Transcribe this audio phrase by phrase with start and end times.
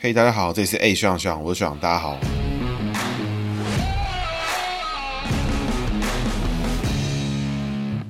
[0.00, 2.16] 嘿，大家好，这里是 A 学长学长，我是学长，大家好。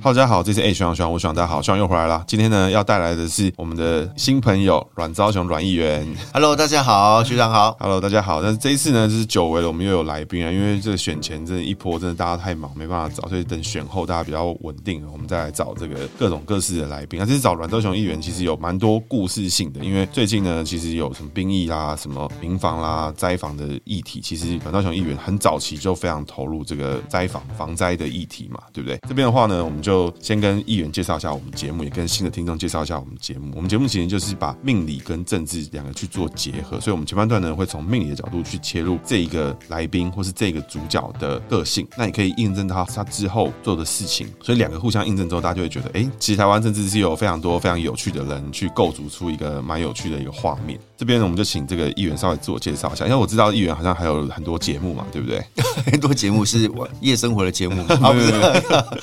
[0.09, 2.25] 大家好，这是 A 学长徐长，我徐长大家好，徐长又回来了。
[2.27, 6.09] 今天呢，要带来的是我们的新朋友阮昭雄阮议员。
[6.33, 7.77] Hello，大家好，学长好。
[7.79, 8.41] Hello，大家好。
[8.43, 10.51] 但是这一次呢，就是久违了，我们又有来宾啊。
[10.51, 17.21] 因为这个选前真的，一波真的大家太忙，没办法找，所以等选后大家比较稳定了，我们再来找这个各种各式的来宾。
[17.21, 28.99] 那这次找阮昭雄议员，其实有蛮多故事性的，因为最近呢，其实有什么兵役啦、什么民防啦、灾防的议题，其实阮昭雄议员很早期就非常投入这个灾防防灾的议题嘛，对不对？
[29.07, 33.53] 这边的话呢，我们就就先跟议员介绍一下我们节目，也跟新的听众介绍一下我们节目。
[33.57, 44.29] 我们节目其实就是把命理跟政治两个去做结合，所以我们前半段呢会从命理的角度去切入这一个来宾或是这个主角的个性，那你可以印证他他之后做的事情。
[44.41, 50.79] 所以两个互相印证之后，大家就会觉得，哎，其实台湾政治是有非常多非常有趣的人去构筑出一个蛮有趣的一个画面。
[50.99, 55.41] 这边呢，我们就请这个议员稍微自我介绍一下，因为我知道议员好像还有很多节目嘛，对不对？
[55.93, 56.69] 很多节目是
[57.01, 58.33] 夜生活的节目啊，不 是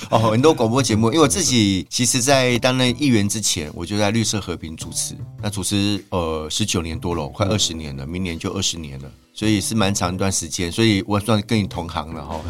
[0.09, 1.07] 哦， 很多广播节目。
[1.07, 12.41] 因为我自己其实，在担任议员之前，我就在绿色和平主持，那主持呃十九年多了，快二十年了，明年就二十年了，所以是蛮长一段时间，所以我算跟你同行了哈，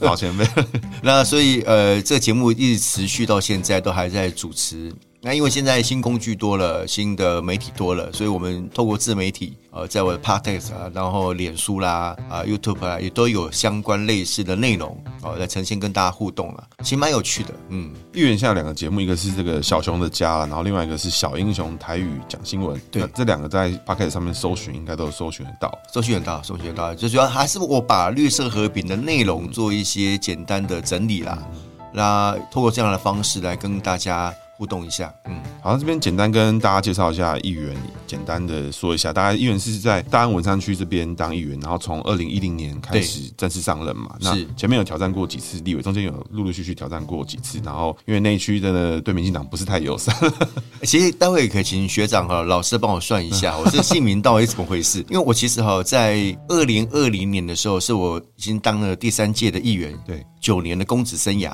[0.00, 0.44] 老前辈。
[1.00, 4.92] 那所以呃，这个节目一直持续到现在，都还在主持。
[5.26, 17.54] 那因为现在新工具多了，新的媒体多了，所以我们透过自媒体，呃，在我的 Podcast 啊，然后脸书啦，啊 YouTube 啊，也都有相关类似的内容，哦，来呈现跟大家互动了，其实蛮有趣的。
[17.70, 22.78] 嗯，议员现在两个节目，一个是这个小熊的家，然后另外一个是小英雄台语讲新闻。
[22.90, 26.94] 对，这两个在 Podcast 上面搜寻，应该都搜寻得到，搜寻得到，搜寻得到。
[26.94, 31.42] 最主要还是我把绿色和平的内容做一些简单的整理啦，
[31.94, 34.30] 那透过这样的方式来跟大家。
[34.56, 50.14] 互动一下，嗯，好，这边简单跟大家介绍一下议员，简单的说一下，大家议员是在大安文山区这边当议员，然后从二零一零年开始正式上任嘛，那前面有挑战过几次立委，中间有陆陆续续挑战过几次，然后因为那一区真的对民进党不是太友善，
[50.84, 55.00] 其实待会也可以请学长和老师帮我算一下， 我这个姓名到底怎么回事？
[55.10, 61.52] 因为我其实哈在二零二零年的时候，是我已经当了第三届的议员，对，九年的公职生涯。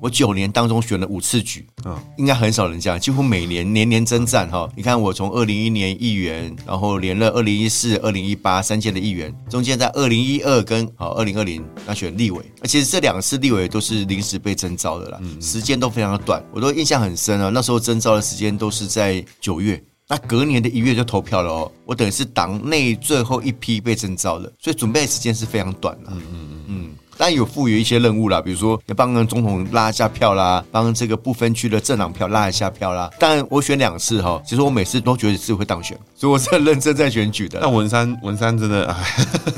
[0.00, 4.68] 我九年当中选了五次举，嗯，应该很少人这样，几乎每年年年征战哈。
[4.76, 17.48] 你看我从二零一一年议员，然后连任二零一四、二零一八三届的议员，中间在二零一二跟好二零二零那选立委，其实这两次立委都是临时被征召的啦，时间都非常的短，我都印象很深啊。
[17.48, 21.72] 那时候征召的时间都是在九月，那隔年的一月就投票了哦。
[21.86, 26.10] 我等于是党内最后一批被征召的，所以准备的时间是非常短的。
[26.10, 26.90] 嗯嗯嗯嗯。
[27.16, 33.10] 当然有赋予一些任务啦，比如说要帮总统拉一下票啦，帮这个不分区的政党票拉一下票啦。
[33.18, 37.60] 但我选两次哈，其实我每次都觉得自己会当选，所以我是很认真在选举的。
[37.60, 39.04] 那文山文山真的哎，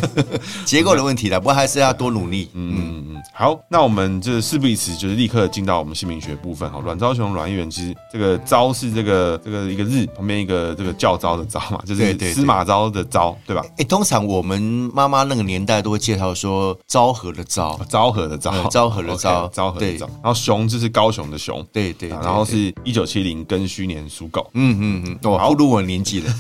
[0.67, 2.51] 结构的问题啦，不过还是要多努力。
[2.53, 3.23] 嗯嗯嗯。
[3.33, 6.81] 好，那我们就是事不宜迟，就是立刻进到我们姓名学部分哈。
[6.85, 13.65] 阮昭雄阮议员，其实这个昭是这个这个一个日旁边一个这个教昭的昭嘛，就是司马昭的昭，对吧？
[13.79, 14.61] 哎，通常我们
[14.93, 17.46] 妈妈那个年代都会介绍说昭和的。
[17.49, 20.07] 昭昭和的昭，昭和的昭，昭和的昭。
[20.23, 22.09] 然后熊就是高雄的熊，对对。
[22.09, 24.49] 然后是一九七零庚戌年属狗。
[24.55, 26.33] 嗯嗯嗯，我暴露我年纪了。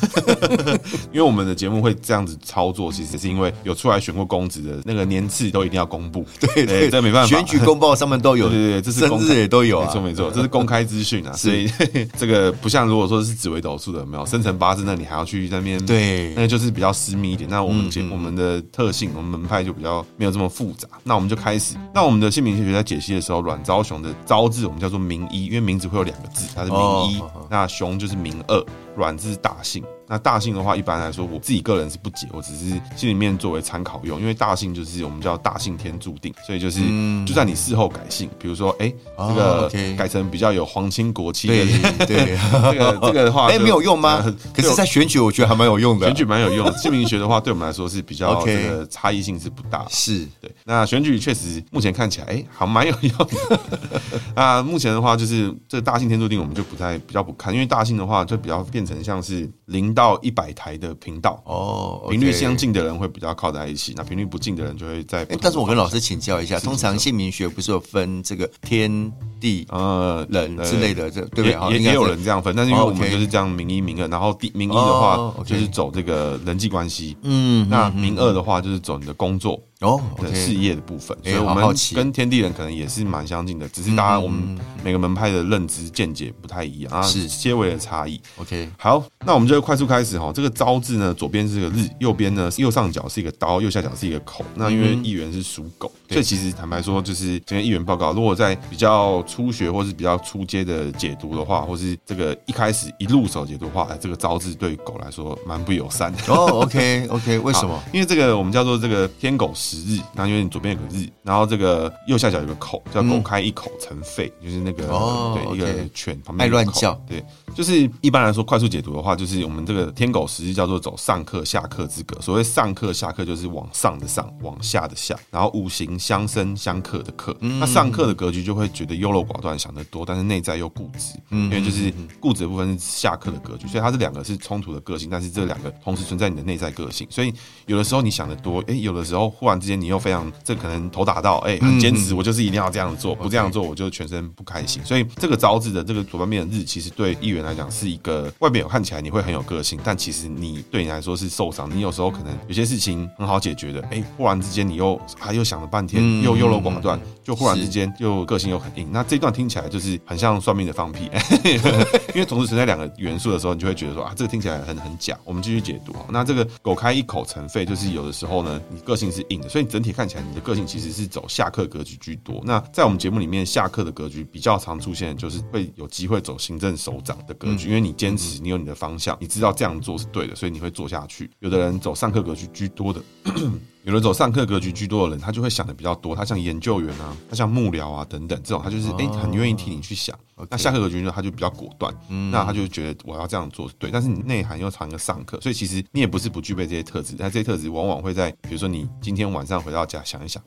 [1.12, 6.24] 因为我们的节目会这样子操作，其实是因为有出来选过公职的那个年次都一定要公布。
[6.40, 7.28] 对对，这没办法。
[7.28, 11.32] 选举公报上面都有， 对对对，这是生日也都有，没错没错，这是公开资讯啊。
[11.32, 11.70] 所以
[12.18, 17.48] 这个不像如果说是紫微斗数的，没有生辰八字，那你还要去那边，对，那就是比较私密一点。
[17.48, 20.88] 那我们节我们的特性，我们门派就比较没有这么复杂。
[21.02, 21.76] 那我们就开始。
[21.94, 27.22] 那我们的姓名学在解析的时候，阮昭雄的昭字我们叫做名一，因为名字会有两个字，它是名一。
[27.48, 28.64] 那雄就是名二，
[28.96, 29.84] 阮字是大姓。
[30.08, 34.20] 那大姓的话，一般来说，我自己个人是不解，我只是心里面作为参考用。
[34.20, 36.80] 因为大姓就是我们叫大姓天注定，所以就是
[37.26, 42.38] 就算你事后改姓，比如说哎，这个改成比较有皇亲国戚的，对，
[42.72, 44.24] 这个 这个的话，哎，没有用吗？
[44.54, 46.06] 可是，在选举我觉得还蛮有用的。
[46.06, 49.84] 选举蛮有用，姓名学的话，对我们来说是比较这个差异性是不大。
[49.88, 50.50] 是对。
[50.64, 53.60] 那选举确实目前看起来，哎，还蛮有用的。
[54.36, 61.42] 那目前的话，就是这大姓天注定，我们就不太比较不看，因为大姓的话，就比较变成像是零到一百台的频道。
[61.44, 65.24] 哦，频率相近的人会比较靠在一起，那频率不近的人就会在。
[65.40, 71.72] 但是我跟老师请教一下，通常姓名学不是有分这个天地呃人之类的，这对不对？
[71.72, 79.60] 也也有人这样分，但是因为我们就是这样名一名二，然后第名一的话就是走这个人际关系，嗯，那名二的话就是走你的工作。
[79.80, 88.20] 哦的事业的部分，欸、所以我们跟天地人可能也是蛮相近的，只是大家我们每个门派的认知见解不太一样啊，是些微的差异。
[88.36, 90.32] OK，好，那我们就快速开始哈。
[90.34, 94.44] 这个招字呢，左边是个日，右边呢右上角是一个刀，右下角是一个口。
[94.54, 106.18] 那因为议员是属狗，所以其实坦白说，就是今天议员报告，如果在比较初学或是比较初阶的解读的话，或是这个一开始一入手解读的话，这个招字对于狗来说蛮不友善的。
[106.32, 107.82] 哦，OK OK，为什么？
[107.92, 114.86] 因为这个我们叫做这个天狗食日，那因为你左边有个日，然后这个右下角有个口，叫狗开一口成吠，就是那个
[115.34, 117.24] 对一个犬旁边爱乱叫，对，
[117.54, 122.20] 就是一般来说快速解读的话，就是我们这个天狗食日叫做走上克下克之格。
[122.20, 127.36] 所谓上课下课，就是往上的上，往下的下，然后五行相生相克的克。
[127.40, 137.32] 那上课的格局就会觉得优柔寡断，想得多，但是内在又固执，因为就是固执的部分是下课的格局，所以它这两个是冲突的个性，但是这两个同时存在你的内在个性，所以
[137.66, 144.84] 有的时候你想得多，哎，有的时候忽然之间你又非常，这可能头打到，哎，很坚持，我就是一定要这样做，不这样做我就全身不开心。
[144.84, 151.68] 所以这个招致的这个左半边的日，其实对议员来讲是一个外面有看起来你会很有个性，但其实你对你来说是受伤。
[151.74, 158.88] 你有时候可能有些事情很好解决的，哎，忽然之间你又还又想了半天，又优柔寡断，就忽然之间又个性又很硬。
[158.92, 161.10] 那这段听起来就是很像算命的放屁，
[162.14, 165.16] 因为同时存在两个元素的时候，你就会觉得说啊，这个听起来很很假。
[165.24, 165.94] 我们继续解读。
[166.08, 172.42] 那这个狗开一口成肺，就是有的时候呢，你个性是硬的，所以你整体看起来你的个性其实是走下课格局居多。
[172.44, 181.30] 那在我们节目里面，下课的格局比较常出现，就是会有机会走行政首长的格局，因为你坚持，你有你的方向，你知道这样做是对的，所以你会做下去。
[181.38, 183.00] 有的人走上课格局居多的。
[183.86, 186.12] 有的走上课格局居多的人，他就会想的比较多。
[186.12, 190.18] 他像研究员啊，他像幕僚啊等等这种，他就是哎、欸、很愿意替你去想。
[190.50, 191.94] 那下课格局呢，他就比较果断，
[192.32, 193.88] 那他就觉得我要这样做是对。
[193.92, 200.42] 但是你内涵又藏一个上课，所以其实你也不是不具备这些特质，但这些特质往往会在比如说你今天晚上回到家想一想。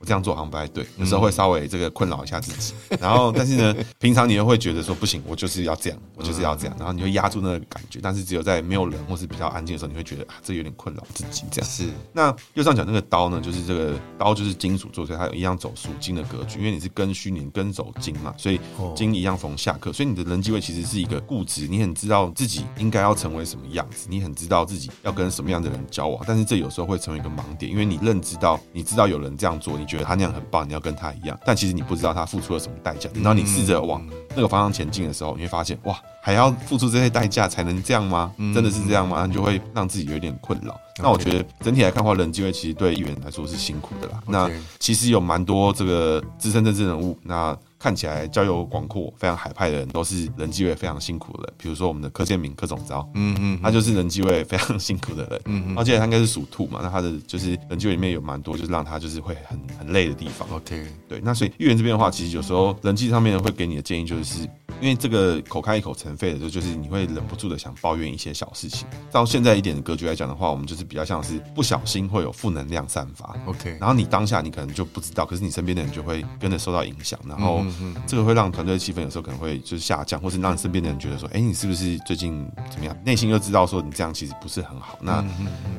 [0.00, 2.72] 我这样做好像不太对，有时候会稍微这个困扰一下自己。
[2.98, 6.74] 然后，但是呢， 平常你又会觉得说不行，我就是要这样，我就是要这样。
[6.78, 11.44] 然后你会压住那个感觉，但是只有在没有人或是比较安静的时候，你会觉得啊，这有点困扰自己。
[11.50, 11.90] 这样是。
[12.14, 16.58] 那右上角那个刀呢，就是这个刀就是金属做，所以它一样走属金的格局。
[16.60, 18.58] 因为你是庚戌年庚走金嘛，所以
[18.96, 26.24] 金一样逢下克，所以你的人际位其实是一个固执，你很知道自己应该要成为什么样子，你很知道自己要跟什么样的人交往。
[26.26, 30.66] 但是这有时候会成为一个盲点，因为你认知到，你知道有人这样做，你觉得他那样很棒。
[30.68, 33.10] 你要跟他一样，但其实你不知道他付出了什么代价。
[33.12, 34.06] 等到你试着往
[34.36, 38.32] 那个方向前进的时候，你会发现，哇，还要付出这些代价才能这样吗？
[38.54, 39.26] 真的是这样吗？
[39.26, 40.78] 你就会让自己有点困扰。
[40.98, 44.22] 那我觉得整体来看的话，人机会其实对议员来说是辛苦的啦。
[44.26, 44.48] 那
[44.78, 47.56] 其实有蛮多这个资深政治人物，那。
[47.80, 51.54] 看起来交友广阔、非常海派的人，都是人际位非常辛苦的人。
[51.56, 55.40] 比如说我们的柯建明、柯总招，嗯嗯，他就是人际位非常辛苦的人。
[55.46, 60.46] 嗯嗯，而且他应该是属兔嘛，那他的就是人际位里面有蛮多，就是让他就是会很很累的地方。
[60.52, 64.46] OK，对，那所以议员这边的话，其实有时候人际上面会给你的建议就是。
[64.80, 68.88] 因为这个口开一口成肺的时候，就是你会忍不住的想抱怨一些小事情。
[69.10, 73.36] 到现在一点的格局来讲的话，我们就是比较像是不小心会有负能量散发。
[73.44, 77.62] OK，然后你当下你可能就不知道，可是你身边的人就会跟着受到影响，然后
[78.06, 82.96] 这个会让团队的气氛有时候可能会就是下降，或是让身边的人觉得说，哎，你是不是最近怎么样？
[83.04, 84.98] 内心又知道说你这样其实不是很好。
[85.02, 85.22] 那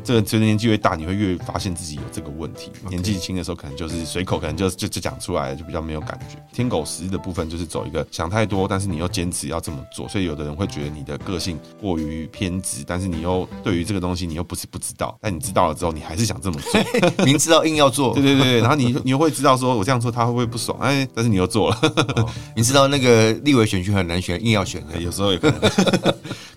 [0.03, 2.71] 这个随着年纪越大，你会越发现自己有这个问题。
[2.88, 6.38] 年纪轻的时候可能就是随口可能就就就讲出来，就比较没有感觉。
[6.53, 8.91] 天狗食日的部分就是走一个想太多，但是。
[8.91, 16.83] 你又坚持要这么做，所以有的人会觉得你的个性过于偏执，但是你又对于这个东西你又不是不知道，但你知道了之后，你还是想这么做，
[17.24, 21.80] 明知道硬要做，对对对，然后你你又会知道说我这样做他会不会不爽，哎，但是你又做了，哦、
[22.55, 25.61] 你知道那个立委选区很难选，硬要选，有时候也可能。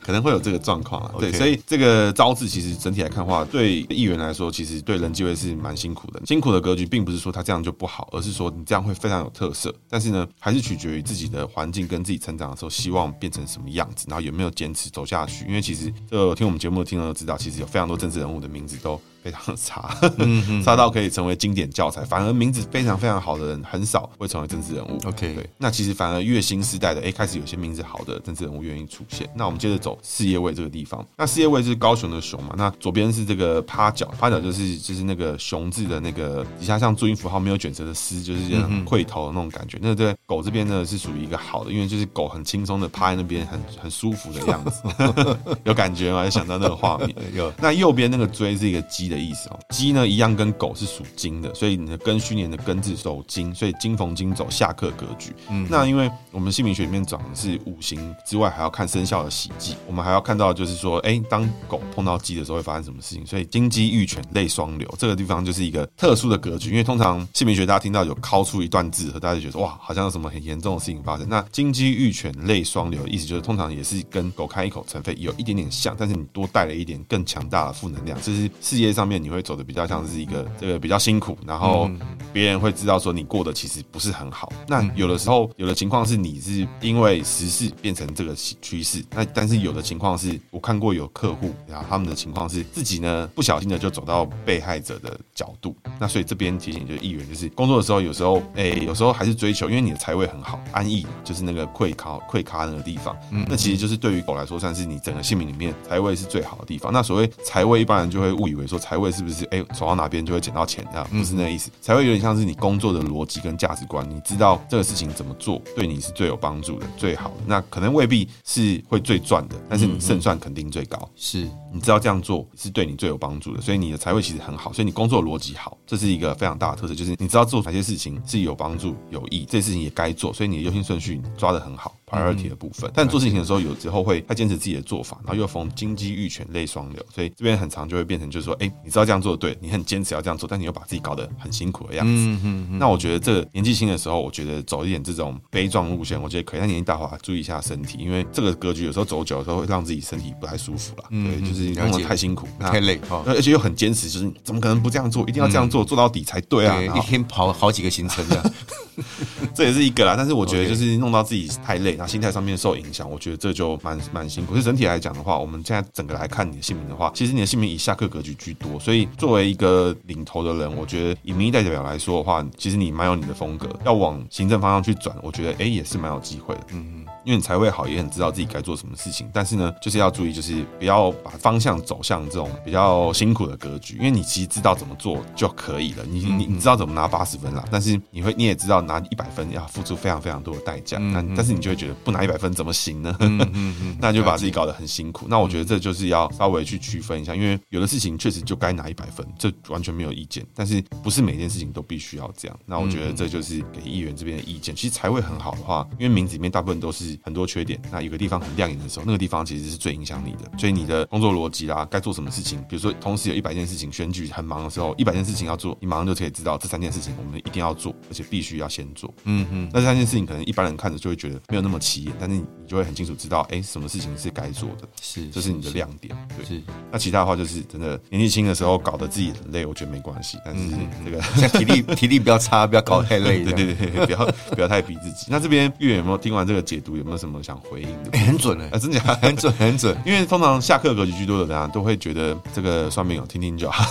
[0.05, 6.21] 可能会有这个状况啊，对所以这个招致其实整体来看的话，对议员来说，其实对人机会是蛮辛苦的。
[6.27, 9.75] 辛苦的格局，并不是说他这样就不好，而是说你这样会非常有特色。
[9.89, 15.47] 但是呢，还是取决于自己的环境跟自己成长的时候，希望变成什么样子，然后有没有坚持走下去。
[15.47, 19.01] 因为其实这听我们节目的听众都知道，其实有非常多政治人物的名字都。
[19.25, 19.89] 非常差，
[20.63, 22.05] 差到可以成为经典教材。
[22.05, 25.01] 反而名字非常非常好的人很少会成为政治人物。
[25.07, 29.27] OK，对，那其实反而越新时代的，哎，开始有些名字好的政治人物愿意出现。
[29.35, 31.03] 那我们接着走事业位这个地方。
[31.17, 32.55] 那事业位是高雄的雄嘛？
[32.59, 39.79] 那左边是这个趴脚，趴脚就是就是那个雄字的那个底下像注音符号没有卷舌的丝，就是这样溃头的那种感觉。
[39.81, 44.83] 那对狗这边呢是属于一个好的，因为就是狗很轻松的趴在那边，很很舒服的样子，
[45.65, 46.23] 有感觉吗？
[46.25, 47.15] 就想到那个画面。
[47.35, 47.51] 有。
[47.59, 49.14] 那右边那个锥是一个鸡的。
[49.15, 49.59] 的意思哦。
[49.71, 55.33] 鸡呢一样跟狗是属金的，所以你的庚戌年的庚字走金，所以金逢金走下克格局。
[55.49, 63.25] 嗯，那因为我们姓名学里面讲的是五行之外，还要看生肖的喜忌，我们还要看到就是说，哎，当狗碰到鸡的时候会发生什么事情？
[63.27, 71.29] 所以金鸡玉犬泪双流这个地方就是一个特殊的格局，因为通常姓名学大家听到有敲出一段字，和大家就觉得哇，好像有什么很严重的事情发生。
[71.29, 81.91] 那金鸡玉犬泪双流的意思就是通常也是跟狗开一口尘肺有一点点像，但是你多带了一点更强大的负能量，这是世界上面你会走的比较像是一个这个比较辛苦，然后
[82.33, 84.53] 别人会知道说你过得其实不是很好。
[84.67, 95.77] 那有的时候有的情况是你是因为时事变成这个趋势，那但是有的情况是我看过有客户，然后他们的情况是自己呢不小心的就走到被害者的角度。
[95.99, 106.93] 那所以这边提醒就是议员，就是工作的时候有时候哎，有时候还是追求，因为你的财位很好，安逸就是那个溃咖溃咖那个地方，嗯那其实就是对于狗来说算是你整个姓名里面财位是最好的地方。
[106.93, 111.71] 那所谓财位，一般人就会误以为说财位是不是哎走到哪边就会捡到钱啊，不是那个意思。
[111.81, 117.37] 财位有点像是你工作的逻辑跟价值观，你知道这个事情怎么做对你是最有帮助的、最好的。
[117.47, 121.09] 那可能未必是会最赚的，但是你胜算肯定最高。
[121.17, 131.95] 是，你知道这样做是对你最有帮助的，所以你的财位其实很好，所以你工作逻辑好，这是一个非常大的特色，就是你知道做哪些事情是有帮助、有益，这些事情也该做，所以你的优先顺序抓得很好。
[132.07, 142.13] priority 的部分，但做事情的时候，有时候会太坚持自己的做法，然后又逢金鸡玉犬泪双流，所以这边很常就会变成就是说，哎，你知道这样做对，你很坚持要这样做，但你又把自己搞得很辛苦的样子。
[142.13, 142.79] 嗯嗯嗯。
[142.79, 146.61] 那我觉得这个年纪轻的时候，我觉得走一点这种悲壮路线，我觉得可以。
[146.61, 151.05] 但年纪大的话，注意一下身体，因为这个格局有时候走久的时候会让自己身体不太舒服了。
[151.11, 155.23] 对，就是弄得太辛苦，太累，而且又很坚持，就是怎么可能不这样做？
[155.29, 156.81] 一定要这样做，做到底才对啊！
[156.97, 158.53] 一天跑好几个行程的。
[159.53, 164.53] 这也是一个啦，但是我觉得就是弄到自己太累，然后心态上面受影响，我觉得这就蛮蛮辛苦。
[164.53, 176.67] 可是整体来讲的话，我们现在整个来看你的姓名的话，其实你的姓名以下课格局居多，所以作为一个领头的人，我觉得以民意代表来说的话，其实你蛮有你的风格，要往行政方向去转，我觉得哎也是蛮有机会的。
[176.73, 177.04] 嗯。
[177.25, 183.97] 因为你才会好，也很知道自己该做什么事情，但是呢，就是要注意，就是不要把方向走向这种比较辛苦的格局。
[183.97, 193.17] 因为你其实知道怎么做就可以了，你你你知道怎么拿八十分啦，但是你会你也知道拿一百分要付出非常非常多的代价，那但是你就会觉得不拿一百分怎么行呢？
[193.99, 195.27] 那就把自己搞得很辛苦。
[195.29, 202.59] 那我觉得这就是要稍微去区分一下，因为有的事情确实就该拿一百分，这完全没有意见，但是不是每件事情都必须要这样。
[202.67, 204.77] 那我觉得这就是给议员这边的意见。
[204.77, 207.14] 其实才会很好的话，因为名字里面大部分都是。
[207.23, 210.51] 很多缺点，那有个地方很亮眼的时候，那个地方其实是最影响你的。
[210.59, 219.13] 所以你的工作逻辑啦，该做什么事情，比如说同时有一百件事情，选举很忙的时候，一百件事情要做，你马上就可以知道这三件事情我们一定要做，而且必须要先做。
[219.25, 219.71] 嗯嗯。
[219.73, 226.17] 那这三件事情可能一般人看着就会觉得没有那么起眼，但是你就会很清楚知道，哎，什么事情是该做的，是，这是你的亮点。
[226.37, 226.45] 对。
[226.45, 226.63] 是。
[226.91, 230.39] 那其他的话就是真的年纪轻的时候搞得自己很累，我觉得没关系。
[230.45, 230.69] 但是
[231.05, 233.45] 这个 像体力体力不要差，不要搞太累。
[233.45, 235.27] 对对对，不要不要太逼自己。
[235.29, 236.97] 那这边议员有没有听完这个解读？
[236.97, 238.19] 有没有什么想回应的？
[238.19, 239.97] 很准哎，真的很准 很准。
[240.07, 243.85] 因为通常下课格局居多的人啊，都会觉得这个算命哦，听听就好。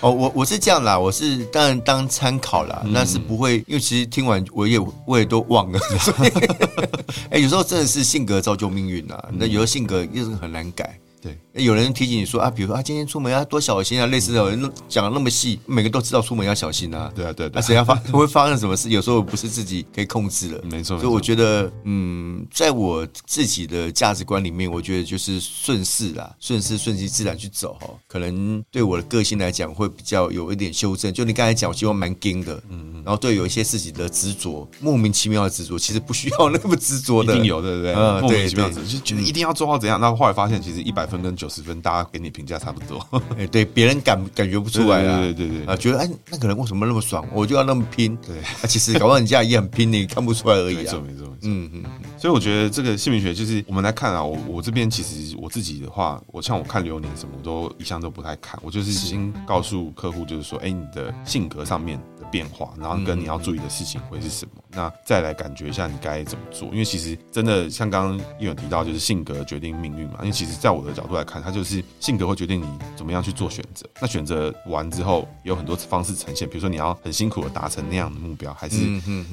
[0.00, 5.80] 哦，我我是这样啦，我是当然当参考啦，那是不会，因为其实听完我也我也都忘了。
[7.30, 10.98] 哎，有时候真的是性格造就命运呐，那有时候性格又是很难改。
[11.20, 17.12] 对，有人提醒你说啊，比如说啊，今天出门要多小心啊，类似的，有人讲的那么细，每个都知道出门要小心啊。
[17.14, 18.88] 对啊，对啊，那谁要发 会发生什么事？
[18.88, 20.62] 有时候不是自己可以控制的。
[20.64, 27.88] 没错，所以我觉得，嗯，在我自己的价值观里面，我觉得就是顺势啦，顺势顺其自然去走哈。
[28.06, 31.12] 可能对我的个性来讲，会比较有一点修正。
[31.12, 37.92] 就你刚才讲，我希望蛮硬的，嗯嗯，然后对有一些自己的执着，莫名其妙的执着，其实不需要那么执着的，一定有，对不对？
[37.94, 41.92] 嗯，莫名其妙的，就觉得一定要做到怎样，那后后来发现，其实一百分跟九十分大。
[41.92, 43.06] 家给你评价差不多，
[43.36, 51.84] 哎，对，别人感感觉不出来啊，对对对啊，觉得哎，那个人为什么那么爽，我就要那么拼，对，啊， 其实搞不好人家也很拼，你看不出来而已啊，没错没错，嗯嗯，
[52.16, 71.82] 所以我觉得这个姓名学就是我们来看啊，我我这边其实我自己的话，我像我看流年什么，我都一向都不太看，我就是先告诉客户，就是说，哎，你的性格上面的变化，然后跟你要注意的事情会是什么，那再来感觉一下你该怎么做，因为其实真的像刚刚议员提到，就是性格决定命运嘛，因为其实在我的角度来看，它就是。
[72.00, 73.88] 性格会决定你怎么样去做选择。
[74.00, 76.48] 那选择完之后，有很多方式呈现。
[76.48, 78.78] 比如说，你要很辛苦的达成那样的目标，还是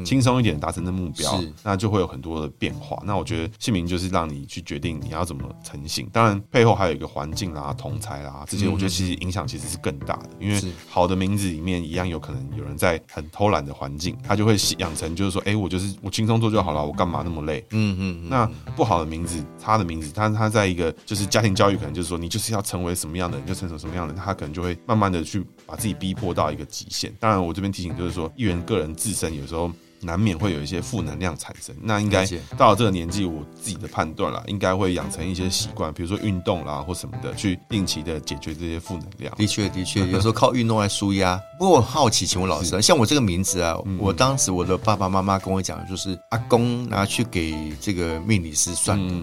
[0.06, 3.02] 轻松一点达成的目标，那就会有很多的变化。
[3.06, 6.08] 那我觉得姓名就是让你去决定你要怎么成型。
[6.12, 10.30] 当然，背后还有一个环境啦、同才啦这些，我觉得其实影响其实是更大的。
[10.40, 17.64] 因为好的名字里面一样有可能有人在在很偷懒的环境，他就会养成就是说，哎，我就是我轻松做就好了，我干嘛那么累？
[17.72, 18.30] 嗯嗯。
[18.30, 18.46] 那
[18.76, 27.14] 不好的名字，他的名字，他他在一个就是家庭教育，可能就是说，你就是要成为什么样的人，就成为什么样的人，他可能就会慢慢的去把自己逼迫到一个极限。
[27.20, 29.72] 当然，我这边提醒就是说，议员个人自身有时候。
[30.02, 32.26] 难免会有一些负能量产生，那应该
[32.58, 39.36] 到了这个年纪，我自己的判断啦，应该会养成一些习惯，比如说运动啦或什么的，去定期的解决这些负能量。
[39.36, 41.40] 的确，的确， 有时候靠运动来舒压。
[41.58, 49.14] 不过我好奇，请问老师，像我这个名字啊，我当时我的爸爸妈妈跟我讲，就是阿公拿去给这个命理师算的。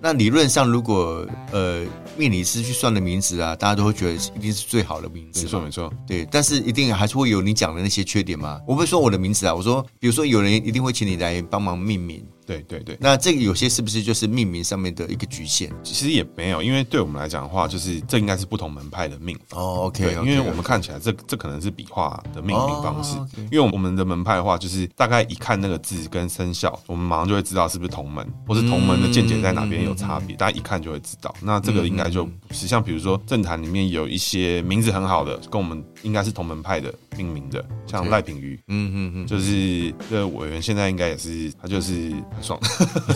[0.00, 1.84] 那理论上，如果呃
[2.16, 5.42] 命理师去算的名字啊，大家都会觉得一定是最好的名字。
[5.42, 5.92] 没错，没错。
[6.06, 8.60] 对，但是一定还是会有你讲的那些缺点吗？
[8.64, 10.19] 我不是说我的名字啊，我说，比如说。
[10.24, 12.26] 有人一定会请你来帮忙命名。
[12.50, 15.70] 对对对，那这个有些是不是就是命名上面的一个局限？
[15.84, 19.38] 其实也没有，因为对我们来讲的话，就是这应该是不同门派的命。
[19.50, 23.16] 哦，OK，因为我们看起来这这可能是笔画的命名方式。
[23.50, 31.34] 因为我们的门派的话，就是大概一看那个字跟生肖，我们马上就会知道是不是同门，或是同门的见解在哪边有差别，大家一看就会知道。
[31.40, 42.58] 那这个应该就不是像比如说政坛里面有一些名字很好的，跟我们应该是同门派的命名的，像赖品瑜，嗯嗯嗯，就是这个委员现在应该也是他就是很爽。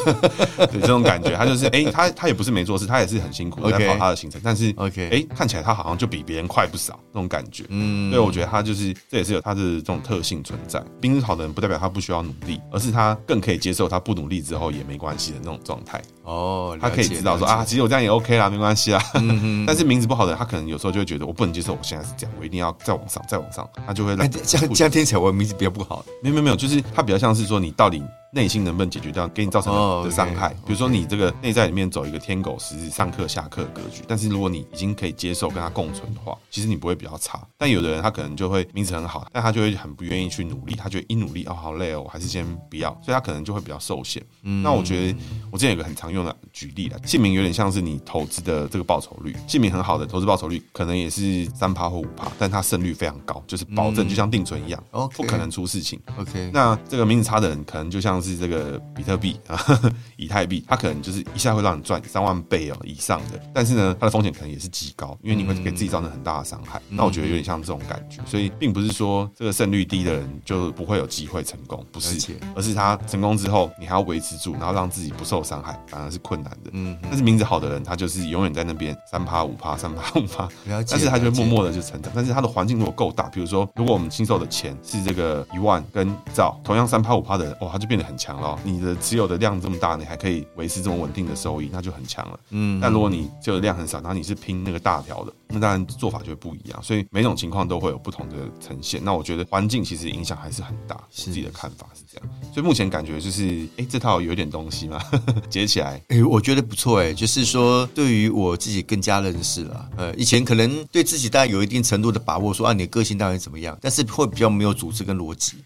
[0.71, 7.65] 对这种感觉，他就是哎，他他也不是没做事，他也是很辛苦在跑他的行程，但是 OK，哎，看起来他好像就比别人快不少那种感觉。
[7.69, 10.83] 嗯，所以我觉得他就是这也是有他的这种特性存在。
[11.01, 16.01] 冰好的人不代表他不需要努力，而是他更可以接受他不努力之后也没关系的那种状态。
[16.25, 19.03] 哦，他可以知道说啊，其实我这样也 OK 啦，没关系啦。
[19.15, 24.29] 嗯，但是名字不好的人，他可能有时候就会觉得我不能接受我现在是这样，我一定要再往上，再往上，他就会来。
[24.29, 26.05] 这样这样听起来我名字比较不好。
[26.23, 28.03] 没有没有没有，就是他比较像是说你到底。
[28.35, 29.73] 内心能不能解决掉给你造成
[30.03, 30.49] 的伤害？
[30.67, 37.41] 比如说你这个内在里面走一个天狗食日上课下课格局，但是如果你已经可以接受跟他共存的话，其实你不会比较差。
[37.57, 44.21] 但有的人他可能就会名字很好，但他就会很不愿意去努力，他觉得一努力哦好累哦，我还是先不要，所以他可能就会比较受限。
[44.63, 45.17] 那我觉得
[45.53, 54.83] 我之前有个很常用的举例了，姓名有点像是你投资的这个报酬率，姓名很好的投资报酬率可能也是三趴或五趴，但他胜率非常高，就是保证就像定存一样，
[55.15, 56.01] 不可能出事情。
[56.19, 58.81] OK，那这个名字差的人可能就像是这个。
[58.95, 59.61] 比特币啊，
[60.17, 66.81] 以太币，它可能就是一下会让你赚三万倍哦以上的，但是呢，它的风险可能也是极高，因为你会给自己造成很大的伤害。
[66.91, 76.71] 嗯、那我觉得有点像这种感觉，所以并不是说这个胜率低的人就不会有机会成功，不是，而是他成功之后，你还要维持住，然后让自己不受伤害，反而是困难的。
[76.73, 80.49] 嗯，但是名字好的人，他就是永远在那边三趴五趴三趴五趴，
[80.89, 82.13] 但是他就默默的就成长。
[82.15, 88.59] 但是他的环境如果够大，比如说，如果我们新手的钱是这个一万跟一兆，同样三趴五趴的人，哦，他就变得很强了。
[88.65, 92.41] 你的持有的量这么大，你还可以维持这么稳定的收益，那就很强了。
[92.51, 96.83] 嗯，但如果你就量很少，然后你是拼那个大条的，那当然做法就会不一样。
[96.83, 99.01] 所以每种情况都会有不同的呈现。
[99.05, 100.95] 那我觉得环境其实影响还是很大。
[101.11, 102.29] 是自己的看法是这样。
[102.53, 105.01] 所以目前感觉就是，哎、欸，这套有点东西嘛，
[105.51, 107.01] 接起来，哎、欸，我觉得不错。
[107.01, 109.89] 哎，就是说对于我自己更加认识了。
[109.97, 115.57] 呃，以前可能对自己大概有一定程度的把握，说啊，你的个性大概怎么样，但是会比较没有组织跟逻辑。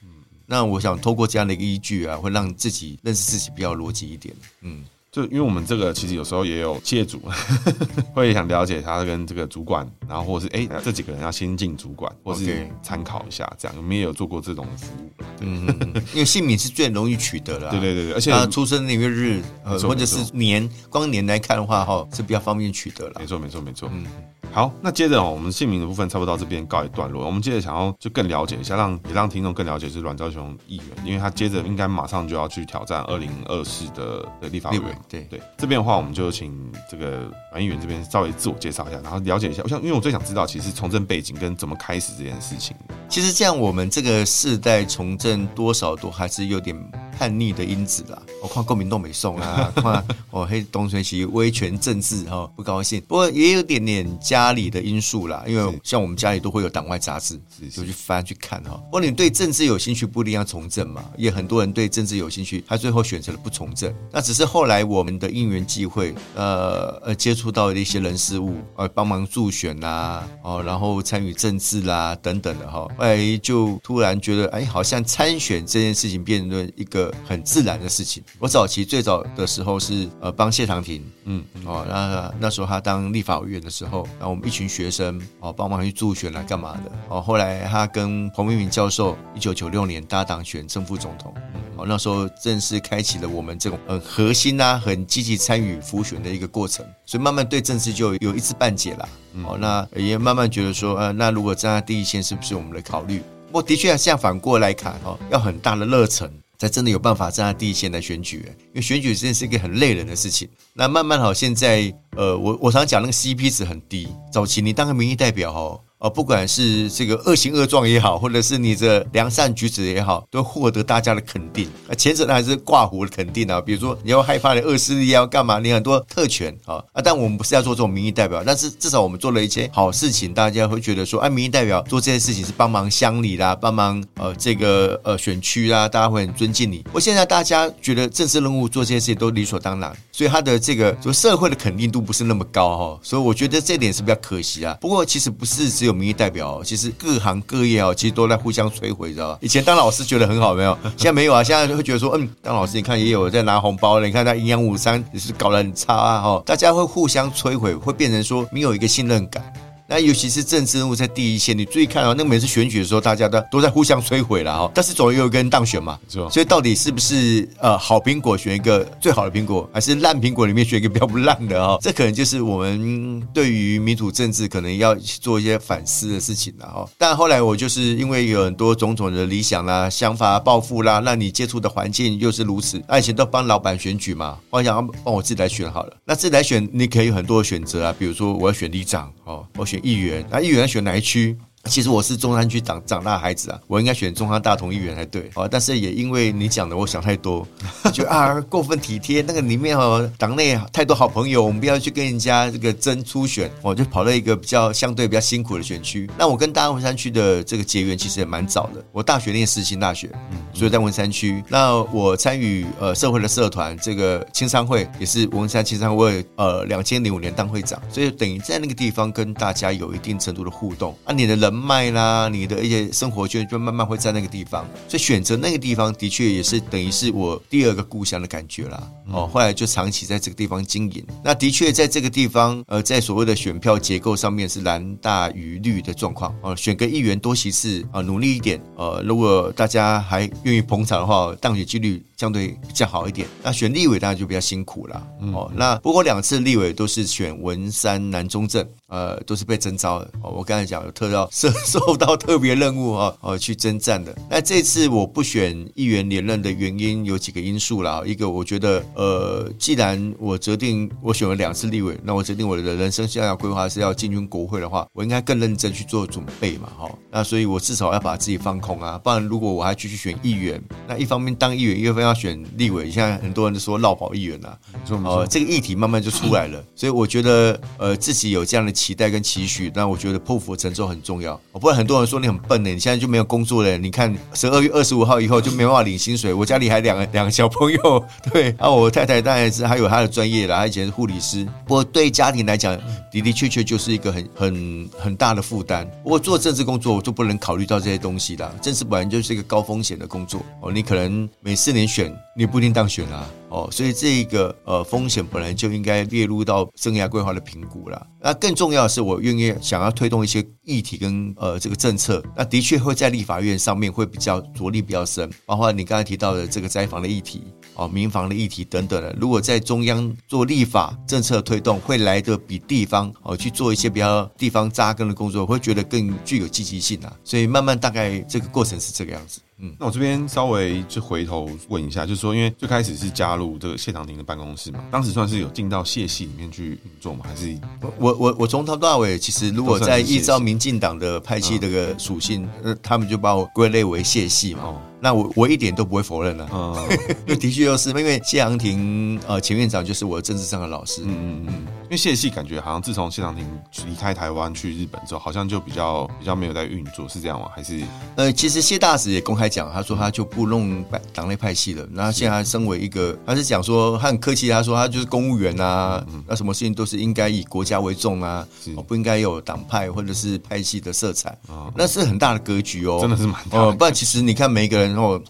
[0.51, 4.35] 那我想透过这样的一个依据啊，会让自己认识自己比较逻辑一点。
[4.63, 4.83] 嗯，
[5.13, 7.21] 就因为我们这个其实有时候也有企业主
[8.15, 13.77] 会想了解他跟这个主管，然后或者是哎、欸、这几个人要先进主管，或是参考一下这样。
[13.77, 15.11] 我们也有做过这种服务。
[15.41, 15.67] 嗯，
[16.15, 17.69] 因为姓名是最容易取得的。
[17.71, 23.17] 对对对，而且他出生年月日呃或者是年，光年来看的话哈是比较方便取得了。
[23.21, 23.91] 没错没错没错。
[23.93, 24.07] 嗯。
[24.53, 27.25] 好，那接着哦，我们姓名的部分差不多到这边告一段落。
[27.25, 34.99] 我们接着想要就更了解一下，让也让听众更了解是阮昭雄议员，因为他接着应该马上就要去挑战二零二四的的立法委员。
[35.09, 36.53] 对对，这边的话，我们就请
[36.91, 39.63] 这个阮议员这边稍微自我介绍一下，然后了解一下。
[39.63, 42.75] 我想，因为我最想知道，其实从政背景跟怎么开始这件事情。
[43.09, 46.75] 其实这样，我们这个世代从政多少都还是有点
[47.17, 48.21] 叛逆的因子啦。
[48.43, 54.38] 我看国民都没送啊， 看我黑东吹西威权政治哈不高兴，不过也有点点加。
[54.39, 57.39] 家里的因素啦，因为像我们家里都会有党外杂志，
[57.73, 58.81] 就去翻去看哈。
[58.85, 61.05] 不过你对政治有兴趣，不一定要从政嘛。
[61.17, 63.93] 也很多人对政治有兴趣，他最后选择了不从政。
[64.13, 72.81] 那只是后来我们的因缘际会，呃呃，接触到的一些人事物，呃，帮忙助选啦，哦，然后参与政治啦等等的哈。
[72.97, 78.23] 后来就突然觉得，哎，好像参选这件事情变成一个很自然的事情。
[78.39, 87.21] 我早期最早的时候是呃帮谢长廷，嗯，哦，那那时候他当立法委员的时候，我们一群学生哦，帮忙去助选来干嘛的哦？
[87.21, 91.35] 后来他跟彭明敏教授一九九六年搭档选正副总统，
[91.77, 99.09] 哦，那时候正式开启了我们这种很核心啊、很积极参与辅选的一个过程，所以慢慢对政治就有一知半解了。
[99.45, 103.23] 哦，那也慢慢觉得说，呃，那如果站在第一线，是不是我们的考虑？
[103.51, 108.45] 不我的确现在反过来看哦，要很大的热忱，才真的有办法站在第一线来选举。
[108.69, 110.49] 因为选举真的是一个很累人的事情。
[110.75, 114.09] 那慢慢好，现在呃，我我常讲那个 CP 值很低。
[114.33, 115.81] 早期你当个民意代表哦。
[115.99, 121.69] 呃，不管是这个恶行恶状也好，或者是你的良善举止也好，都获得大家的肯定。
[121.89, 125.59] 那前者呢还是挂糊的肯定啊，比如说你要害怕的恶势力要干嘛？
[125.59, 127.03] 你很多特权啊啊！
[127.03, 136.85] 但我们不是要做这种民意代表，但是至少我们做了一些好事情，大家会觉得说，哎，民意代表做这些事情是帮忙乡里啦，帮忙呃这个呃选区啦，大家会很尊敬你。
[136.93, 144.77] 我现在大家觉得政治任务做这些事情都理所当然，所以他的这个就社会的肯定度不是那么高哈，所以我觉得这点是比较可惜啊。
[144.81, 146.63] 不过其实不是只有民意代表。
[146.65, 149.39] 其实各行各业哦，其实都在互相摧毁，知道吧？
[149.41, 150.77] 以前当老师觉得很好，没有？
[150.97, 159.43] 现在没有啊，现在就会觉得说，嗯，当老师你看也有在拿红包的，你看他营养午餐也是搞得很差啊，哈，大家会互相摧毁，会变成说没有一个信任感。
[159.91, 164.71] 那尤其是政治人物在第一线，你注意看哦，那个每次选举的时候，大家都都在互相摧毁了哈。
[164.75, 166.29] 但是总有一个人当选嘛，是吧？
[166.29, 171.79] 所以到底是不是呃好苹果选一个最好的苹果，还是烂苹果里面选一个比较不烂的哦？
[171.81, 176.87] 这可能就是我们对于民主政治可能要做一些反思的事情了哈。
[176.99, 182.79] 但后来我就是因为有很多种种的理想啦、想法、抱负啦，让你接触的环境又是如此。
[182.87, 185.97] 那以前都帮老板选举嘛，我想帮我自己来选好了。
[186.05, 189.78] 那自己来选，你可以有很多的选择啊，比如说我要选里长哦，我选。
[189.83, 191.37] 议员，那议员要选哪一区？
[191.65, 195.47] 其实我是中山区长长大的孩子啊，我应该选中山大同议员才对啊。
[195.51, 197.47] 但是也因为你讲的，我想太多，
[197.93, 199.21] 就啊过分体贴。
[199.21, 206.09] 那个里面哦，党内太多好朋友，我们不要去跟人家这个争初选，我就跑到一个比较相对比较辛苦的选区。
[206.17, 208.83] 那我跟大安文山区的这个结缘其实也蛮早的。
[208.91, 210.09] 我大学念世新大学，
[210.55, 211.43] 所以在文山区。
[211.49, 221.13] 那我参与呃社会的社团，这个青商会也是文山青商会呃两千零五年当会长，所以等于在那个地方跟大家有一定程度的互动啊。
[221.13, 221.58] 你的人。
[221.59, 228.83] 卖啦，你的一些生活圈就慢慢会在那个地方，所以选择那个地方的确也是等于是我第二个故乡的感觉啦。
[229.11, 231.05] 哦，后来就长期在这个地方经营。
[231.25, 236.35] 那的确在这个地方，呃，在所谓的选票结构上面是蓝大于绿的状况。
[236.43, 238.61] 哦，选个议员多席次啊，努力一点。
[238.77, 243.27] 呃，如果大家还愿意捧场的话，当选几率相对比较好一点。
[243.43, 245.07] 那选立委当然就比较辛苦了。
[245.33, 250.11] 哦，那不过两次立委都是选文山南中正，呃，都是被征召的。
[250.23, 254.15] 哦，我刚才讲有特邀受 受到特别任务啊，哦，去征战的。
[254.29, 258.03] 那这次我不选议员连任的原因有几个因素啦。
[258.05, 266.69] 一个我觉得，呃，既然我决定我选了两次立委，那我决定我的人生现在规划是要进军国会的话，我应该更认真去做准备嘛。
[266.77, 274.59] 哈，那所以我至少要把自己放空啊，不然如果我还继续选议员，那一方面当议员，一方面要选立委，现在很多人都说落跑议员啊，
[275.05, 276.63] 呃，这个议题慢慢就出来了。
[276.75, 281.39] 所以我觉得，呃，自己有这样的期待跟期许，那我觉得破釜沉舟很重要。
[281.53, 283.77] 不然很多人说你很笨呢，你现在就没有工作了。
[283.77, 286.33] 你看十二月二十五号以后就没办法领薪水。
[286.33, 291.45] 我家里还两个两个小朋友， 对，啊我太太当然是还有她的专业啦，她以前是护理师。
[291.67, 295.89] 不过对家庭来讲的的确确就是一个很很很大的负担。
[296.05, 298.53] 我做政治工作我就不能考虑到这些东西啦。
[298.63, 301.98] 政治本来就是一个高风险的工作哦，你可能每四年选。
[301.99, 308.07] 选你不一定当选啊，哦，所以这一个呃风险本来就应该列入到生涯规划的评估了。
[308.21, 317.43] 那更重要的是，我愿意想要推动一些议题跟呃这个政策，那的确会在立法院上面会比较着力比较深，包括你刚才提到的这个灾防的议题，
[317.75, 319.13] 哦，民防的议题等等的。
[319.19, 327.13] 如果在中央做立法政策推动，会来得比地方哦去做一些比较地方扎根的工作，会觉得更具有积极性啊。
[327.25, 329.41] 所以慢慢大概这个过程是这个样子。
[329.61, 337.25] 嗯，那我这边稍微就回头问一下，就是说，因为最开始是加入这个谢长廷的办公室嘛，当时算是有进到谢系里面去运作吗？
[337.25, 337.59] 还是
[337.99, 344.63] 我我我从头到尾，其实如果在依照民进党的派系这个属性，呃，他们就把我归类为谢系嘛。
[344.65, 346.75] 哦那我我一点都不会否认了，嗯，
[347.27, 353.47] 因为的确又是因为谢长廷呃前院长就是我的政治上的老师，嗯嗯嗯，因为谢系感觉好像自从谢长廷
[353.87, 357.49] 离开台湾去日本之后，好像就比较比较没有在运作，是这样吗？
[357.55, 357.81] 还是？
[358.17, 368.45] 呃，其实谢大使也公开讲，他说他就不弄党内派系了，那现在身为一个，他是讲说他很客气，他说他就是公务员啊，那什么事情都是应该以国家为重啊，
[368.89, 371.39] 不应该有党派或者是派系的色彩，
[371.77, 374.88] 那是很大的格局哦，真的是蛮大的，不然其实你看每一个人。
[374.95, 375.21] 然后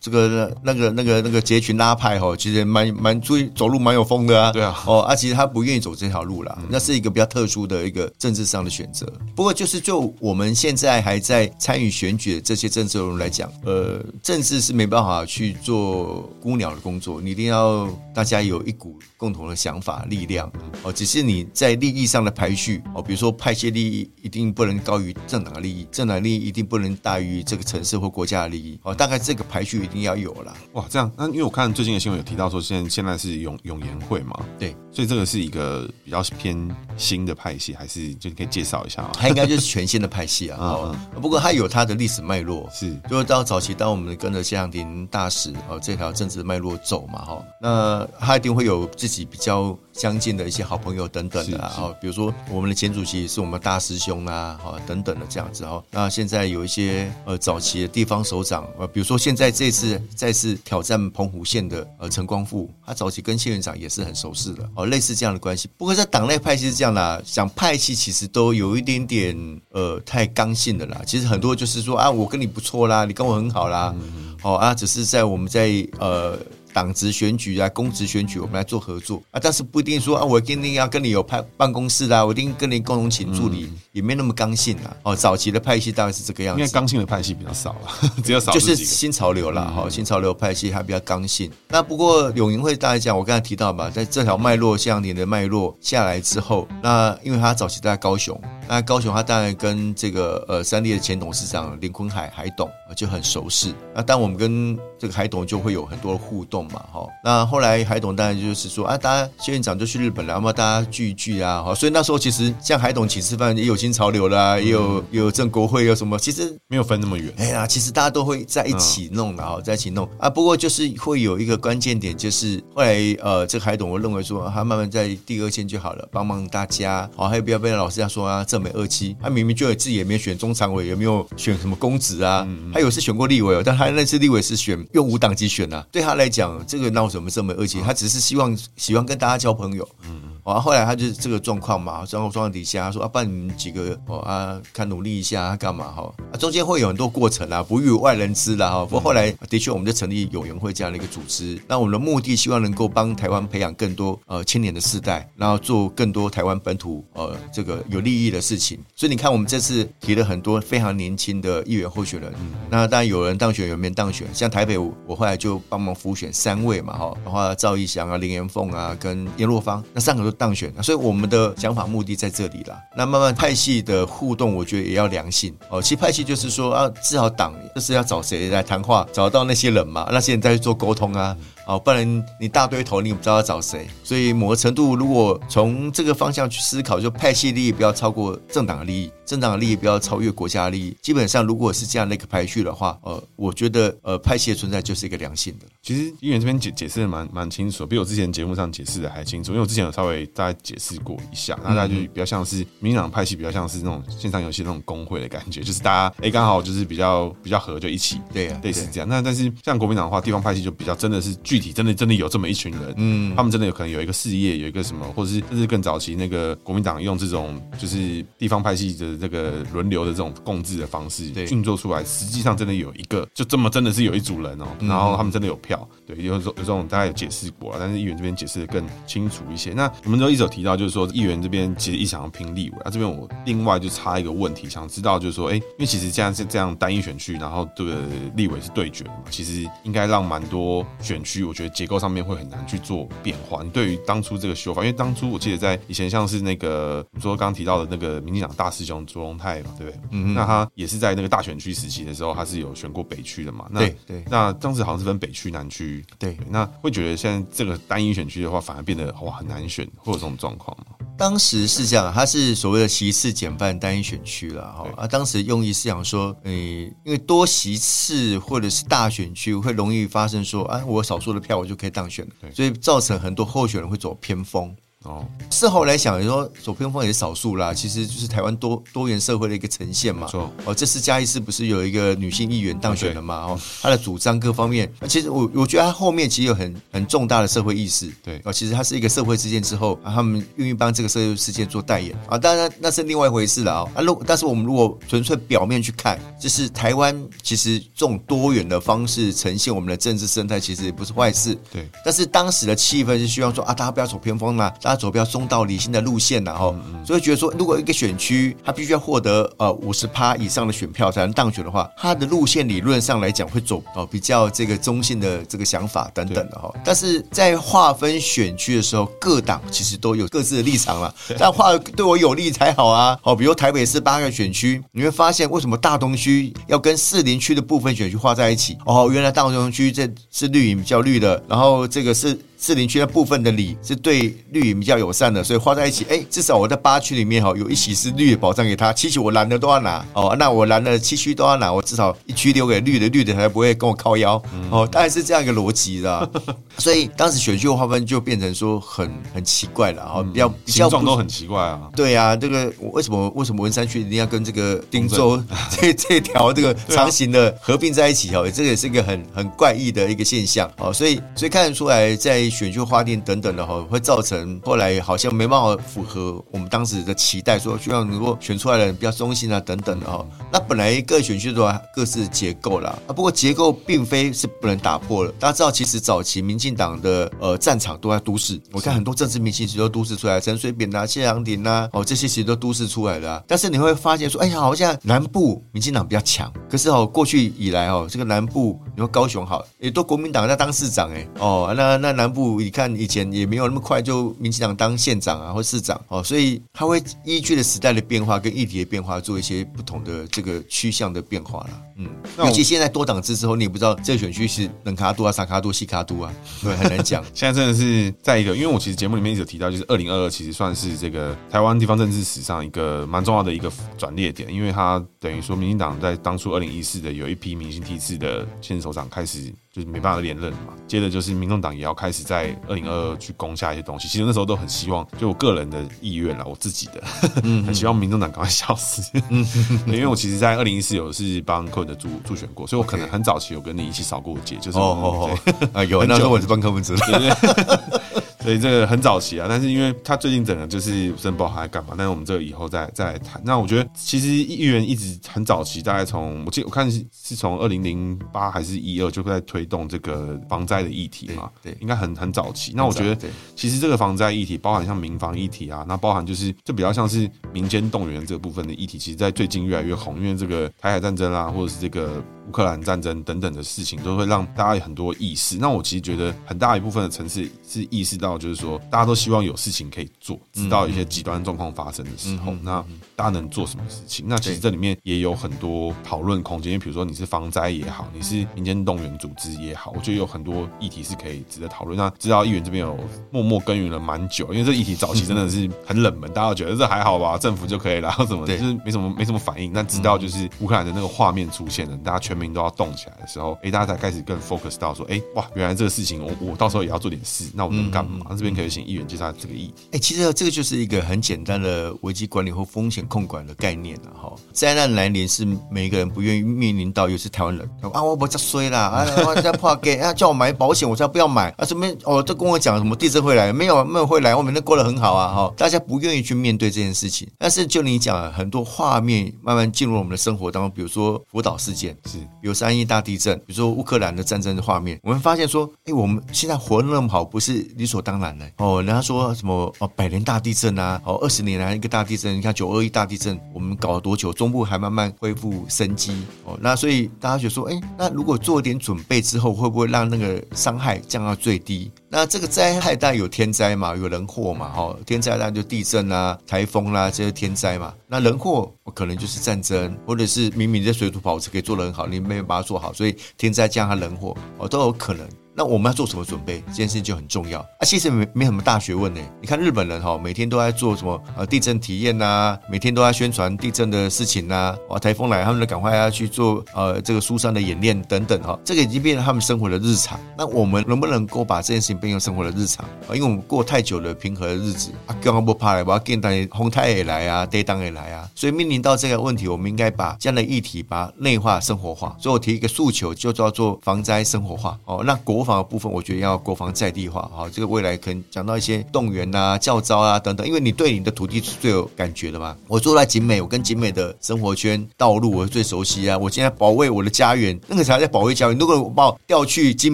[0.00, 4.52] 这个那个那个那个结群拉派哈，其实蛮蛮注意走路蛮有风的啊。
[4.52, 9.06] 对啊，哦啊，其实他不愿意走这条路了，那是一个比较特殊的一个政治上的选择。
[9.34, 20.50] 不过就是就我们现在还在参与选举的这些政治人来讲，呃，政治是没办法去做孤鸟的工作，你一定要大家有一股共同的想法力量
[20.82, 20.92] 哦。
[20.92, 28.94] 只是你在利益上的排序哦，比如说派系利益一定不能高于政党的利益，政党利益一定不能大于这个城市或国家的利益哦。
[28.94, 30.54] 大概这个排序一定要有了。
[30.72, 34.38] 哇，这样那因为我看最近的新闻有提到说，现在现在是永永延会嘛？
[34.58, 39.10] 对，所以这个是一个比较偏新的派系，还是就可以介绍一下啊？
[39.14, 40.58] 它应该就是全新的派系啊。
[40.60, 49.76] 哦，不过它有它的历史脉络，是就是到早期，当我们跟着谢长廷大使哦这条政治脉络走嘛，哈，那他一定会有自己比较。
[49.94, 55.82] 相近的一些好朋友等等的啊，比如说我们的前主席是我们大师兄啊，哈等等的这样子哈。
[55.90, 59.77] 那现在有一些呃早期的地方首长，呃，比如说现在这次
[60.14, 65.68] 再次挑战澎湖县的呃陈光复，他早期跟谢院长也是很熟识的哦，类似这样的关系。
[65.76, 69.36] 不过在党内派系是这样的，想派系其实都有一点点
[69.70, 71.02] 呃太刚性的啦。
[71.06, 73.94] 其实很多就是说啊，我跟你不错啦，你跟我很好啦，
[74.42, 76.38] 哦啊，只是在我们在呃。
[76.72, 84.96] 党职选举啊，公职选举，我们来做合作啊，但是不一定说啊，我一定要跟你有派办公室啊，我一定跟你共同请助理，嗯、也没那么刚性啊。
[85.02, 89.64] 哦，早期的派系大概是这个样子，因为刚性的派系比较少了， 只有少就是新潮流啦。
[89.64, 91.50] 哈、嗯，新潮流派系还比较刚性。
[91.68, 103.74] 那不过永盈会大家讲，我刚才提到嘛，在这条脉络像你的脉络下来之后，那因为他早期在高雄，那高雄他当然跟这个呃三立的前董事长林坤海海董就很熟识。
[103.94, 106.68] 那当我们跟这个海董就会有很多的互动。
[106.68, 117.32] 嘛，哈，那后来海董当然就是说啊，大家谢院长就去日本了，那么大家聚一聚啊，哈，所以那时候其实像海董请吃饭也有新潮流啦，也有也有正国会有什么，其实没有分那么远。
[117.38, 120.28] 哎呀，其实大家都会在一起弄的哈，在一起弄啊。
[120.28, 136.48] 不过就是会有一个关键点，就是后来呃，这个海董我认为说他慢慢在第二线就好了，帮忙大家，好，还有不要被老师这样说啊，正美二期，他明明就有自己也没有选中常委，也没有选什么公职啊，他有是选过立委，但他那次立委是选用无党籍选啊，对他来讲。
[136.66, 137.80] 这个闹什么这么二期？
[137.80, 139.88] 他只是希望喜欢跟大家交朋友。
[140.04, 140.30] 嗯嗯。
[140.42, 146.10] 啊，后来他就是这个状况嘛，然后状况底下他说啊，不然你们几个哦啊，看努力一下，干嘛哈？
[146.32, 148.84] 啊，中间会有很多过程啊，不与外人知啦哈。
[148.84, 151.60] 不过后来的确，我们就成立永延会这样的一个组织。
[151.68, 158.78] 那我们的目的，希望能够帮台湾培养更多呃青年的世代，然后做更多台湾本土呃这个有利益的事情。
[158.96, 162.32] 所以你看，我们这次提了很多非常年轻的议员候选人。
[162.70, 164.26] 那当然有人当选，有人没当选。
[164.32, 170.38] 像台北，我后来就帮忙辅选三位嘛哈，然后赵义祥啊、林延凤啊、跟颜若芳，那三个都。
[170.38, 172.78] 当选，所以我们的想法目的在这里了。
[172.96, 175.82] 那慢慢派系的互动，我觉得也要良性哦。
[175.82, 181.36] 其实派系就是说啊，至少党就是要找谁来谈话，找到那些人嘛，那些人再去做沟通啊。
[181.68, 183.86] 哦，不然你大堆头，你不知道要找谁。
[184.02, 190.96] 所以某个程度，如果从这个方向去思考，就派系利益不要超过政党的利益，政党的利益不要超越国家的利益。
[191.02, 195.66] 基本上，如果是这样的一个排序的话，呃，我觉得呃，派系的存在就是一个良性的。
[195.82, 199.52] 其实议员这边解解释的蛮蛮清楚，比我之前节目上解释的还清楚。
[199.52, 209.08] 因为我之前有稍微大概解释过一下，那大家就比较像是民进党派系，比较像是那种线上游戏那种工会的感觉，就是大家哎刚好就是比较比较合，就一起对啊，类似这样。
[209.08, 212.28] 那但是像国民党的话，地方派系就比较真的是具体，真的真的有。
[212.28, 229.72] 这么一群人，嗯，他们真的有可能有一个事业，有一个什么，或者是甚至更早期那个国民党用这种就是地方派系的这个轮流的这种共治的方式运作出来，实际上真的有一个，就这么真的是有一组人哦，然后他们真的有票，对，有有这种大家有解释过，但是议员这边解释的更清楚一些。
[229.72, 237.96] 那我们都一直有提到，就是说议员这边其实一想要拼立委，啊，这边我另外就插一个问题，想知道就是说，哎，因为其实这样是这样单一选区，然后对
[238.36, 242.18] 立委是对决的嘛，其实应该让蛮多选区，我觉得结构上面。
[242.28, 243.62] 会很难去做变化。
[243.62, 250.00] 你对于当初这个修法，因为当初我记得在以前，像是那个你说刚刚提到的那个民进党大师兄卓荣泰嘛，对不对？
[250.10, 253.66] 嗯，那他也是在那个大选区时期的时候，他是有选过北区的嘛？
[253.70, 254.24] 那对对。
[254.28, 255.97] 那当时好像是分北区、南区。
[256.18, 256.46] 对，对。
[256.50, 260.86] 那会觉得现在这个单一选区的话，反而变得哇很难选，会有这种状况吗？
[261.16, 264.88] 当时是这样，它是所谓的席次减半单一选区了哈。
[264.96, 272.24] 啊，当时用意是想说，诶，因为多席次或者是大选区会容易发生说，啊，我少数的票我就可以当选。
[272.40, 274.74] 对，所以造成很多候选人会走偏锋。
[275.04, 280.26] 哦，事后来想，说走偏锋也是少数啦，其实就是台湾多多元社会的一个呈现嘛。
[280.26, 283.36] 错哦，这次嘉义市不是有一个女性议员当选了嘛？
[283.46, 288.12] 哦，她的主张各方面，其实我我觉得她后面其实有很很重大的社会意识。
[288.24, 292.36] 对哦，其实她是一个社会事件之后，啊、他们愿意帮这个社会事件做代言啊。
[292.36, 293.90] 当然那是另外一回事了啊。
[293.94, 301.56] 啊，如但是我们如果纯粹表面去看，就是台湾其实这种多元的方式呈现我们的政治生态，其实也不是坏事。
[301.72, 304.68] 对，但是当时的气氛是希望说啊，大家不要走偏锋啦。
[304.88, 316.72] 大家走比较中道理性的路线然后所以觉得说，如果一个选区他必须要获得呃五十趴以上的选票才能当选的话，他的路线理论上来讲会走哦比较这个中性的这个想法等等的哈。
[316.84, 321.14] 但是在划分选区的时候，各党其实都有各自的立场了。
[321.38, 323.18] 但划对我有利才好啊。
[323.22, 328.76] 好，比如台北市八个选区，你会发现为什么大东区要跟士林区的部分选区划在一起？
[328.84, 332.38] 哦，原来大东区这是绿营比较绿的，然后这个是。
[332.60, 346.30] 士林区的部分的里是对绿营比较友善的，所以画在一起，哎，至少我在八区里面哈有一席是绿的保障给他，七区我蓝的都要拿哦，那我蓝的七区都要拿，我至少一区留给绿的，绿的才不会跟我靠腰哦，大概是这样一个逻辑的，
[346.78, 355.40] 所以当时选区划分就变成说很很奇怪了哈，比较比较形状都很奇怪啊，对啊，这个为什么为什么文山区一定要跟这个汀州
[355.70, 362.47] 这这条这个 长形的合并在一起哦，这个也是一个很很怪异的一个现象哦，所以所以看得出来在。
[362.48, 370.24] 选区划定等等的哈，会造成后来好像没办法符合我们当时的期待，说希望能够选出来的人比较中性啊等等的哈。
[370.52, 375.32] 那本来各选区都有各自结构啦，啊，不过结构并非是不能打破了。
[375.38, 383.42] 大家知道，其实早期民进党的呃战场都在都市，我看很多政治明星其实都都市出来，陈水扁啊、谢长廷啊，哦这些其实都都市出来的啊。
[383.46, 392.37] 但是你会发现说，哎呀，好像南部民进党比较强，可是哦过去以来哦，这个南部你说高雄好，也都国民党在当市长哎，哦那那南部。
[392.38, 401.82] 不你看以前也没有那么快就民进党当县长啊或市长哦，所以他会依据着时代的变化跟议题的变化做一些不同的这个趋向的变化了。
[401.98, 402.08] 嗯，
[402.38, 406.32] 尤其现在多党制之后，你也不知道这个选区是冷卡度啊、啥卡度、西卡度啊，
[406.62, 407.22] 对，很难讲。
[407.34, 419.52] 现在真的是在一个，因为我其实节目里面一直有提到，就是二零二二其实算是这个台湾地方政治史上一个蛮重要的一个转捩点，因为它等于说民进党在当初二零一四的有一批明星梯次的现任首长开始。
[419.70, 424.08] 就是没办法连任嘛，接着就是民众党也要开始在二零二二去攻下一些东西。
[424.08, 427.00] 其实那时候都很希望，就我个人的意愿啦，我自己的，
[427.64, 429.02] 很希望民众党赶快消失。
[429.28, 429.46] 嗯，
[429.86, 438.24] 因为我其实，在二零一四有是帮柯文哲助助选过，所以我可能很早期有跟你一起扫过街，就是哦哦哦，啊有， 那时候我是帮柯文哲的。
[438.48, 441.90] 所以这个很早期啊，但是因为他最近整个就是申报还干嘛？
[441.98, 443.38] 但是我们这个以后再再来谈。
[443.44, 452.72] 那我觉得其实议员一直很早期，大概从我记得我看是是从二零零八还是一二就在推动这个防灾的议题嘛，对，对应该很很早期。
[452.74, 462.24] 那我觉得其实这个防灾议题包含像民防议题啊，那包含就是就比较像是民间动员这个部分的议题，其实在最近越来越红，因为这个台海战争啊，或者是这个。
[462.48, 465.58] 乌克兰战争等等的事情，都会让大家有很多意识。
[465.58, 472.82] 那我其实觉得很大一部分的城市是意识到，就是说大家都希望有事情可以做，直到一些极端状况发生的时候，那
[473.18, 474.26] 大家能做什么事情？
[474.28, 476.72] 那其实这里面也有很多讨论空间。
[476.72, 481.98] 因为比如说你是防灾也好，你是民间动员组织也好，我觉得有很多议题是可以值得讨论。
[481.98, 482.96] 那知道议员这边有
[483.32, 489.72] 默默耕耘了蛮久，因为这议题早期真的是很冷门， 大家都觉得这还好吧，政府就可以了，然后怎么就是没什么没什么反应。
[489.72, 498.26] 那直到就是乌克兰的那个画面出现了，大家全民都要动起来的时候，哎、欸，大家才开始更 focus 到说，哎、欸，哇，原来这个事情我我到时候也要做点事，那我能干嘛？
[498.30, 499.86] 嗯、这边可以请议员介绍这个议题。
[499.86, 504.32] 哎、欸，其实这个就是一个很简单的危机管理或风险控管的概念了哈。
[504.52, 515.52] 灾难来临是每一个人不愿意面临到，尤其是台湾人啊，我不这衰啦，啊， 我在怕给啊，叫我买保险，我才不要买啊，什么哦，都跟我讲什么地震会来，没有没有会来，我每天过得很好啊哈。
[515.56, 523.38] 大家不愿意去面对这件事情，但是就你讲，很多画面慢慢进入我们的生活当中，比如说福岛事件是，比如三一大地震。
[523.46, 528.82] 比如说乌克兰的战争的画面，我们发现说，哎，我们现在活得那么好，不是理所当然的哦。
[528.82, 534.32] 人家说什么哦，百年大地震啊，哦，二十年来一个大地震，你看九二一大地震，我们搞了多久？
[534.32, 536.58] 中部还慢慢恢复生机哦。
[536.60, 541.92] 那所以大家就说，哎，那如果做点准备之后，会不会让那个伤害降到最低？
[542.08, 547.94] 那这个灾害当然有天灾嘛，有人祸嘛，哈，天灾当然就地震啊、台风啦、这些天灾嘛。
[548.08, 555.24] 那人祸可能就是战争，或者是明明在水土保持可以做得很好，你没有把它做好，所以天灾加上人祸哦都有可能。
[555.58, 556.62] 那我们要做什么准备？
[556.68, 557.82] 这件事情就很重要啊。
[557.82, 559.20] 其实没没什么大学问呢。
[559.40, 564.76] 你看日本人哈，每天都在做什么呃地震体验呐，每天都在宣传地震的事情呐。
[564.88, 568.56] 哇，台风来，他们就赶快要去做呃这个疏散的演练等等哈。
[568.64, 570.16] 这个已经变成他们生活的日常。
[570.36, 573.10] 那我们能不能够把这件事情变成生活的日常啊？
[573.12, 578.30] 因为我们过太久了平和的日子啊，刚刚不怕来，我要跟大家红太也来啊，跌当也来啊。
[578.32, 582.16] 所以面临到这个问题，我们应该把这样的议题把内化生活化。
[582.20, 585.02] 所以我提一个诉求，就叫做防灾生活化哦。
[585.04, 587.48] 那国防的部分，我觉得要国防在地化哈。
[587.50, 592.56] 这个未来可能讲到一些动员啊、教招啊等等，因为你对你的土地是最有感觉的嘛。
[592.66, 596.16] 我住在景美，我跟景美的生活圈、道路我是最熟悉啊。
[596.16, 598.58] 我现在保卫我的家园，那个才在保卫家园。
[598.58, 599.90] 如果我把我调去金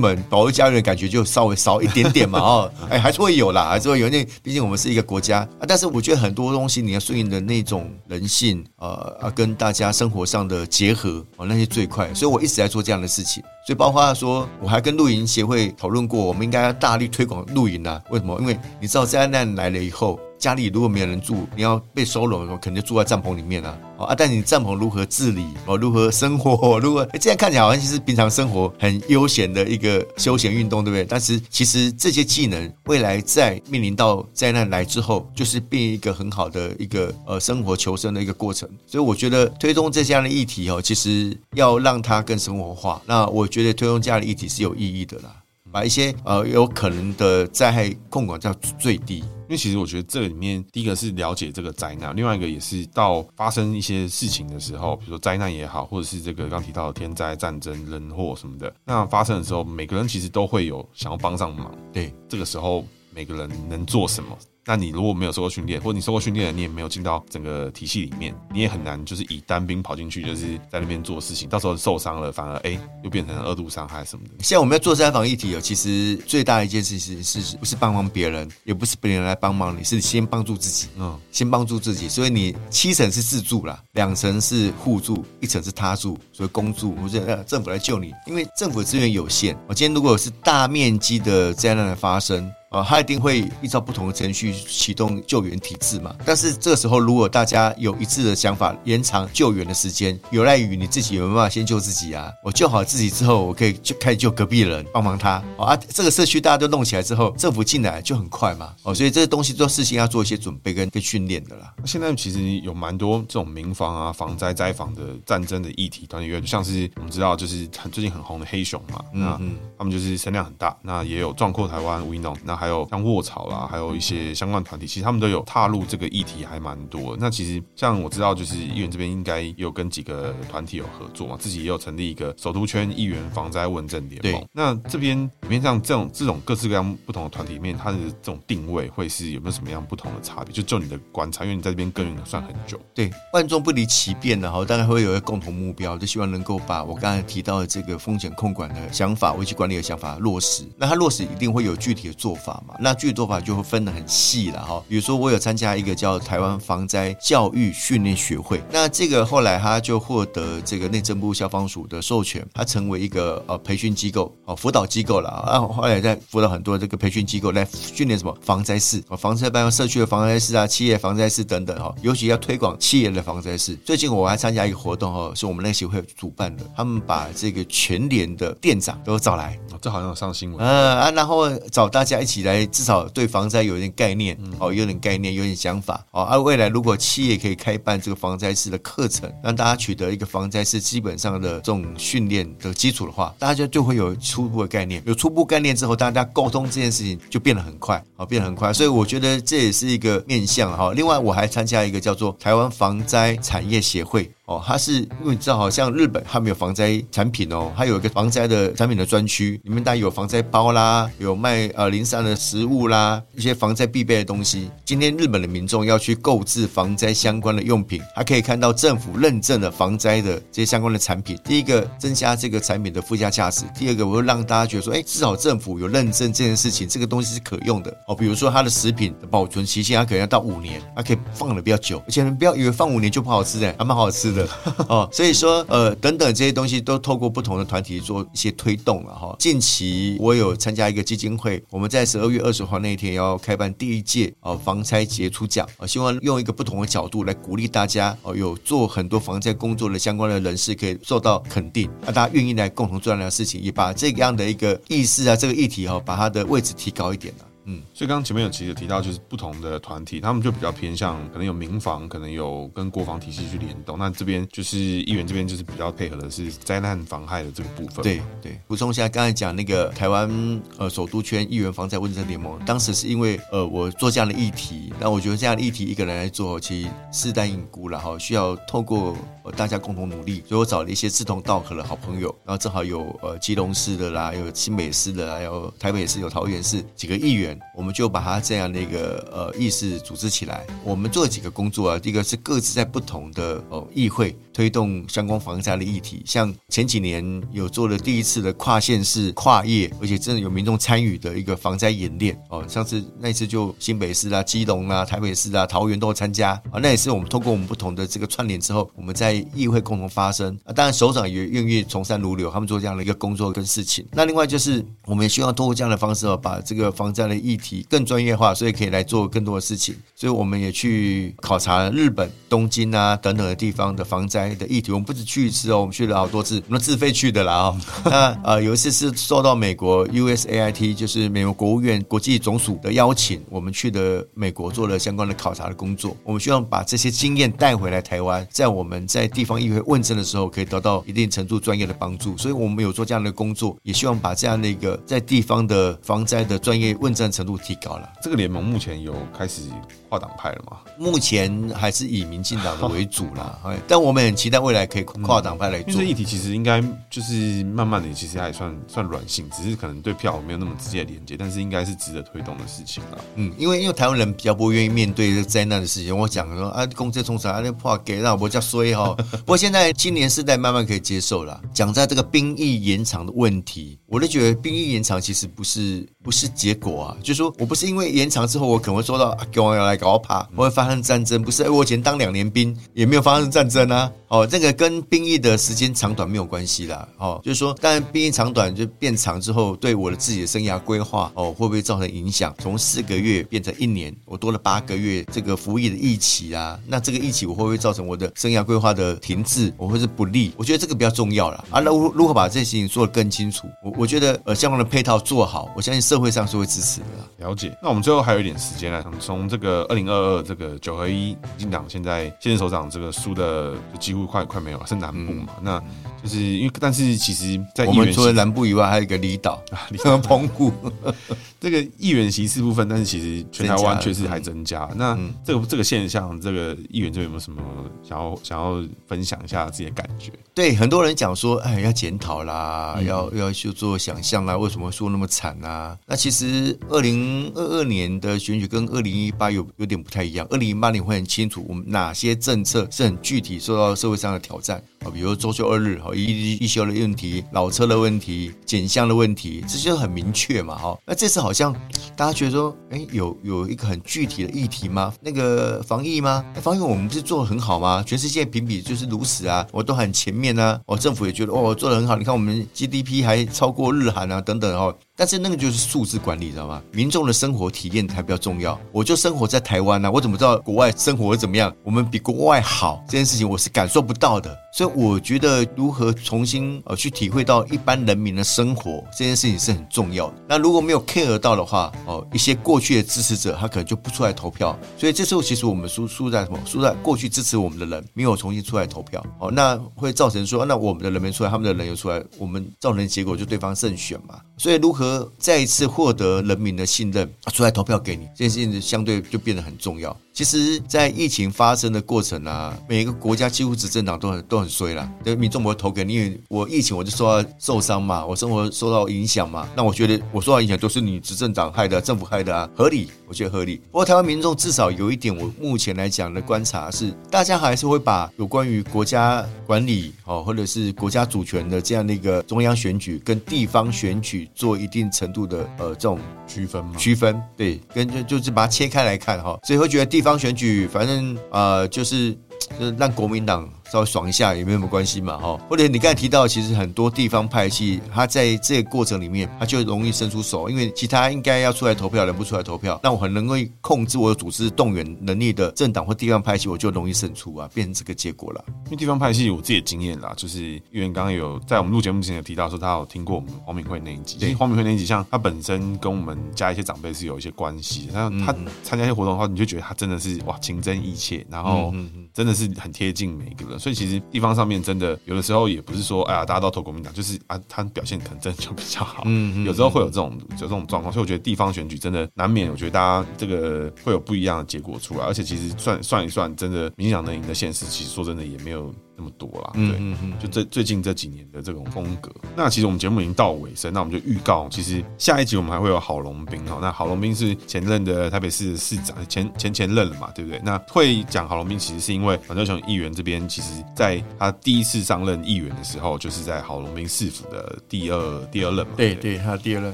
[0.00, 2.72] 门保卫家园，的感觉就稍微少一点点嘛 哦。
[2.88, 5.66] 哎，还是会有啦，还是会有，因为毕竟我们是一个国家啊。
[5.68, 8.88] 但是我觉得很多东西你要顺应的那种人性，呃
[9.20, 12.12] 啊，跟大家生活上的结合哦，那些最快。
[12.14, 13.42] 所以我一直在做这样的事情。
[13.64, 18.02] 所以包括说，我还跟露营协会讨论过，我们应该要大力推广露营啊。
[18.10, 18.36] 为什么？
[18.40, 20.18] 因为你知道灾难来了以后。
[20.42, 23.78] 家里如果没有人住，你要被收容的时候，肯定住在帐篷里面啊！
[23.96, 25.46] 啊，但你帐篷如何治理？
[25.66, 26.80] 哦，如何生活？
[26.82, 27.06] 如何？
[27.20, 31.04] 这样看起来好像其实平常生活很悠闲的一个休闲运动，对不对？
[31.04, 38.68] 但是其实这些技能，未来在面临到灾难来之后，就是变一个很好的一个呃生活求生的一个过程。
[38.84, 43.00] 所以我觉得推动这样的议题哦，其实要让它更生活化。
[43.06, 45.36] 那我觉得推动这样的议题是有意义的啦。
[45.70, 61.70] 把一些呃有可能的灾害控管到最低，因为其实我觉得这里面第一个是了解这个灾难，另外一个也是到发生一些事情的时候，比如说灾难也好，或者是这个刚提到的天灾、战争、人祸什么的，那发生的时候，每个人其实都会有想要帮上忙。
[61.92, 62.82] 对，这个时候
[63.14, 64.38] 每个人能做什么？
[64.64, 74.34] 那你如果没有受过训练，或者你受过训练的，你也没有进到整个体系里面，你也很难就是以单兵跑进去，就是在那边做事情，到时候受伤了，反而哎、欸、又变成二度伤害什么的。
[74.38, 82.08] 现在我们要做灾防议题哦，其实最大的一件事情是，是不是帮忙别人，也不是别人来帮忙你，是先帮助自己，嗯，先帮助自己。
[82.08, 89.58] 所以你七成是自助啦，两成是互助，一成是他助，所以公助，或者政府来救你，因为政府资源有限。
[89.66, 92.48] 我今天如果是大面积的灾难的发生。
[92.72, 96.14] 啊，他一定会依照不同的程序启动救援体制嘛。
[96.24, 102.32] 但是这个时候，如果大家有一致的想法，延长救援的时间，有赖于你自己有没有办法先救自己啊？
[102.42, 105.42] 我救好自己之后，我可以就开始救隔壁人，帮忙他。
[105.56, 108.72] 哦啊，这个社区大家都弄起来之后，政府进来就很快嘛。
[108.82, 111.74] 哦，所以这个东西做事情要做一些准备跟跟训练的啦。
[111.84, 119.38] 现在其实有蛮多这种民防啊、防灾灾防的战争的议题团体，像是我们知道就是很最近很红的黑熊嘛，那
[119.76, 127.16] 他们就是声量很大，那也有壮阔台湾、We Know，那还有像卧槽啦，还有一些相关团体，其实他们都有踏入这个议题，还蛮多。
[127.18, 134.46] 那其实像我知道，就是议员这边应该有跟几个团体有合作嘛，自己也有成立一个首都圈议员防灾问政联盟。
[134.52, 140.54] 那这边里面像这种这种各式各样不同的团体里面，它的这种定位会是有没有什么样不同的差别？
[140.54, 142.78] 就就你的观察，因为你在这边耕耘了算很久。
[142.94, 150.64] 对，万众不离其变的哈，大概会有一个共同目标，就希望能够把我刚才提到的这个风险控管的想法、危机管理的想法落实。
[150.78, 152.74] 那它落实一定会有具体的做法嘛？
[152.80, 154.82] 那具体做法就会分得很细了哈。
[154.88, 165.28] 比如说，我有参加一个叫台湾防灾教育训练学会，那这个后来他就获得这个内政部消防署的授权，他成为一个呃培训机构哦，辅导机构了。
[165.28, 171.94] 啊后后来在辅导很多这个培训机构来训练什么防灾士、防灾班、社区的防灾士啊、企业防灾士等等哈。
[172.02, 173.76] 尤其要推广企业的防灾士。
[173.84, 180.60] 最近我还参加一个活动哈，是我们那协会主办的，他们把这个全联的店长都找来，这好像有上新闻。
[180.64, 186.22] 嗯啊，然后找大家一起来，至少对防灾有一点概念哦，有点概念，有点想法哦。
[186.22, 195.02] 而未来如果企业可以开办这个防灾式的课程，让大家取得一个防灾式基本上的这种训练的基础的话，大家就就会有初步的概念。
[195.06, 198.72] 有初步概念之后，大家沟通这件事情就变得很快，哦，变得很快。
[198.72, 200.92] 所以我觉得这也是一个面向哈。
[200.94, 204.30] 另外，我还参加一个叫做台湾防灾产业协会。
[204.52, 214.70] 哦，它是因为你知道，好像日本他们有防灾产品哦，它有一个防灾的产品的专区，里面当然有防灾包啦，有卖呃零散的食物啦，一些防灾必备的东西。
[214.84, 221.38] 今天日本的民众要去购置防灾相关的用品，还可以看到政府认证的防灾的这些相关的产品。
[221.44, 228.14] 第一个增加这个产品的附加价值，第二个我会让大家觉得说，哎，至少政府有认证这件事情，这个东西是可用的哦。
[228.14, 234.41] 比如说它的食品的保存期限，它可能要到五年，它可以放的比较久，而且你不要以为放五年就不好吃哎，还蛮好吃的。
[234.46, 235.08] 的 哦。
[235.12, 239.34] 所以说，呃，等等这些东西都透过不同的团体做一些推动了哈。
[239.38, 257.44] 近期我有参加一个基金会，我们在十二月二十号那一天要开办第一届哦防拆杰出奖啊，希望用一个不同的角度来鼓励大家哦，有做很多防灾工作的相关的人士可以受到肯定，那大家愿意来共同做这样的事情，也把这样的一个意识啊，这个议题哈，把它的位置提高一点了。
[257.64, 263.96] 嗯，所以刚刚前面有其实提到，就是不同的团体，他们就比较偏向，可能有民防，可能有跟国防体系去联动。
[263.96, 268.02] 那这边就是议员这边就是比较配合的是灾难防害的这个部分。
[268.02, 279.16] 对对，补充一下，刚才讲那个台湾呃首都圈议员防灾问政联盟，当时是因为呃我做这样的议题，那我觉得这样的议题一个人来做其实势单力孤然后，需要透过
[279.56, 287.51] 大家共同努力，所以我找了一些志同道合的好朋友，然后正好有呃基隆市的啦，有新北市的啦，有台北市，有桃园市几个议员。
[287.76, 290.66] 我们就把它这样的一个呃意识组织起来。
[290.84, 296.22] 我们做几个工作啊，一个是各自在不同的哦议会推动相关防灾的议题。
[296.24, 302.66] 像前几年有做了第一次的跨县市、跨业，而且真的有民众参与的一个防灾演练哦。
[302.68, 306.80] 上次那次就新北市啊、基隆啊、台北市啊、桃园都参加啊。
[306.80, 310.72] 那也是我们通过我们不同的这个串联之后，我们在议会共同发声啊。
[310.72, 314.06] 当然首长也愿意从善如流，他们做这样的一个工作跟事情。
[314.12, 317.86] 那另外就是我们也希望通过这样的方式哦，把这个防灾的议题。
[317.90, 319.94] 更专业化，所以可以来做更多的事情。
[320.14, 324.92] 所以我们也去考察日本东京啊等等的地方的防灾的议题。
[324.92, 327.80] 我们不止去一次哦，我们去了好多次，我们自费去的啦哦。
[328.04, 336.16] 那呃有一次是受到美国 USAIT，就是美国国务院国际总署的邀请，我们去的美国做了相关的考察的工作。
[336.22, 342.36] 我们希望把这些经验带回来台湾，在我们在地方议会问政的时候，可以得到一定程度专业的帮助。
[342.38, 347.58] 所以我们有做这样的工作，也希望把这样的一个在地方的防灾的专业问政程度。
[347.62, 349.62] 提高了，这个联盟目前有开始
[350.08, 350.78] 跨党派了吗？
[350.98, 353.56] 目前还是以民进党的为主啦，
[353.86, 355.94] 但我们很期待未来可以跨党派来做。
[355.94, 363.24] 嗯、这议题其实应该就是慢慢的，其实还算算软性，只是可能对票没有那么直接的连接，但是应该是值得推动的事情了。
[363.36, 369.14] 嗯，因为因为台湾人比较不愿意面对这灾难的事情，我讲说啊，公车冲上啊，那破给让我叫衰哈。
[369.30, 371.60] 不过现在青年世代慢慢可以接受了。
[371.72, 377.52] 讲在这个兵役延长的问题，我都觉得兵役延长其实不是不是结果啊，就是说。
[377.58, 381.40] 我不是因为延长之后，我可能会说到给我要来搞我怕，我会发生战争。
[381.40, 384.10] 不是，我以前当两年兵也没有发生战争啊。
[384.28, 387.06] 哦，这个跟兵役的时间长短没有关系啦。
[387.18, 392.52] 哦，就是说，当然兵役长短就变长之后，对我的自己的生涯规划哦，会不会造成影响？
[392.58, 399.72] 从四个月变成一年，我多了八个月这个服役的役期啊，那这个役期我会不会造成我的生涯规划的停滞？
[399.76, 400.52] 我会是不利？
[400.56, 401.80] 我觉得这个比较重要了啊。
[401.80, 403.68] 那如如何把这些事情做得更清楚？
[403.84, 407.00] 我我觉得呃，相关的配套做好，我相信社会上是会支持。
[407.38, 407.76] 了解。
[407.82, 415.46] 那我们最后还有一点时间来，从这个二零二二这个九合一，民进党现在现任首长这个输的几乎快快没有了，是南部嘛？
[415.58, 415.82] 嗯、那
[416.22, 420.72] 就是因为，但是其实，在我们除了南部以外，还有一个离岛 啊，离岛 澎湖。
[421.60, 424.88] 这个议员席次部分，但是其实全台湾确实还增加。
[424.96, 427.62] 那这个这个现象，这个议员这边有没有什么
[428.02, 430.32] 想要想要分享一下自己的感觉？
[430.54, 435.96] 对，很多人讲说，哎，要检讨啦，嗯、要要去做想象啦，为什么说那么惨啊？
[436.04, 440.44] 那其实二零二二年的选举跟二零一八有有点不太一样。
[440.50, 450.98] 二零一八年会很清楚，我们哪些政策是很具体受到社会上的挑战啊，比如周休二日、哈一一休的问题、老车的问题、减项的问题，这些很明确嘛，哈。
[451.04, 451.72] 那这次好像
[452.16, 455.12] 大家觉得说，哎，有有一个很具体的议题吗？
[455.20, 456.44] 那个防疫吗？
[456.62, 458.02] 防疫我们不是做的很好吗？
[458.06, 460.80] 全世界评比就是如此啊，我都很前面呢。
[460.86, 462.16] 哦，政府也觉得哦，做的很好。
[462.16, 464.94] 你看我们 GDP 还超过日韩啊，等等哦。
[465.14, 466.82] 但是那个就是数字管理，知道吗？
[466.90, 468.78] 民众的生活体验才比较重要。
[468.92, 471.72] 我就生活在台湾呢，我怎么知道国外生活怎么样？
[471.84, 474.56] 我们比国外好这件事情，我是感受不到的。
[474.74, 480.34] 所以我觉得如何重新呃去体会到一般人民的生活这件事情是很重要的。
[480.48, 484.76] 那如果没有 care 到的话，哦，一些过去的支持者他可能就不出来投票。
[484.96, 486.58] 所以这时候其实我们输输在什么？
[486.64, 489.22] 输在过去支持我们的人没有重新出来投票。
[489.38, 494.40] 哦，那会造成说，那我们的人没出来，他们的人又出来，我们造成的结果就对方胜选嘛。
[494.56, 495.01] 所以如何
[495.38, 500.16] 再一次获得人民的信任，出来投票给你，这件事情相对就变得很重要。
[500.34, 505.06] 其实，在疫情发生的过程啊，每一个国家几乎执政党都很都很衰啦。
[505.22, 509.68] 对民众不会投给你，因为我疫情我就受到受伤嘛，我生活受到影响嘛。
[509.76, 513.76] 那我觉得我受到影响都是你执政党害的，政府害的啊，合理，我觉得合理。
[513.90, 526.18] 不过台湾民众至少有一点，我目前来讲的观察是，大家还是会把有关于国家管理哦，或者是国家主权的这样的一个中央选举跟地方选举做一定程度的呃这种
[526.48, 530.21] 区分嘛，区分对，跟就就是把它切开来看哈，所以会觉得地。
[530.22, 532.32] 地方选举，反正呃，就是
[532.78, 535.60] 就是让国民党稍微爽一下也没有什么关系嘛，哈。
[535.68, 548.64] 或者你刚才提到，其实很多地方派系，他在这个过程里面，他就容易伸出手，因为其他应该要出来投票，人不出来投票，那我很能够控制我有组织动员能力的政党或地方派系，我就容易胜出啊，变成这个结果了。
[548.86, 554.38] 因为地方派系，我自己的经验啦，就是议员刚刚有在我们录节目之前有提到说，他有听过我们黄敏慧那一集。
[554.38, 561.92] 对，黄敏慧那一集，像他本身跟我们家一些长辈是有一些关系，他他参加一些活动的话，你就觉得他真的是哇情真意切，然后
[562.32, 563.81] 真的是很贴近每一个人。
[563.82, 569.24] 所以其实地方上面真的有的时候也不是说哎呀大家都投国民党，就是啊他表现可能真的就比较好。
[569.26, 575.24] 嗯嗯，有时候会有这种有这种状况，所以我觉得地方选举真的难免，我觉得大家这个会有不一样的结果出来。
[575.24, 578.94] 而且其实算算一算，真的民进党能赢的现实，其实说真的也没有。
[579.16, 582.30] 那么多啦，对，嗯嗯，就这最近这几年的这种风格。
[582.56, 586.78] 那其实我们节目已经到尾声，那我们就预告，其实下一集我们还会有郝龙斌哈。
[586.80, 590.60] 那郝龙斌是前任的台北市市长，前前前任了嘛，对不对？
[590.64, 598.94] 那会讲郝龙斌，其实是因为反正从议员这边，其实在他第一次上任议员的时候，就是在郝龙斌市府的第二第二任嘛。
[598.96, 599.92] 对对，他第二任。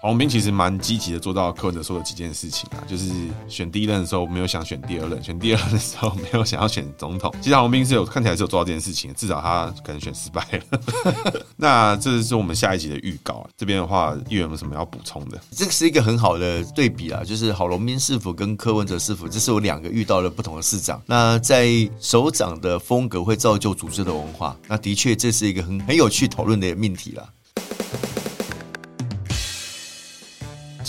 [0.00, 3.10] 郝龙斌其实蛮积极的做到柯文哲说的几件事情啊，就是
[3.48, 7.34] 选第一任的时候没有想选第二任，选第二任的时候没有想要选总统。
[7.40, 9.72] 其实郝龙斌是有看起来是有做到这件事情，至少他。
[9.82, 10.80] 可能选失败了，
[11.56, 13.44] 那这是我们下一集的预告。
[13.56, 15.40] 这边的话，议员有什么要补充的？
[15.50, 21.02] 这个是一个很好的对比啊，就是郝龙斌市府跟柯文哲市府，这是我两个遇到了不同的市长。
[21.06, 21.68] 那在
[22.00, 27.28] 首长的风格会造就组织的文化，那的确这是一个很很有趣讨论的命题了。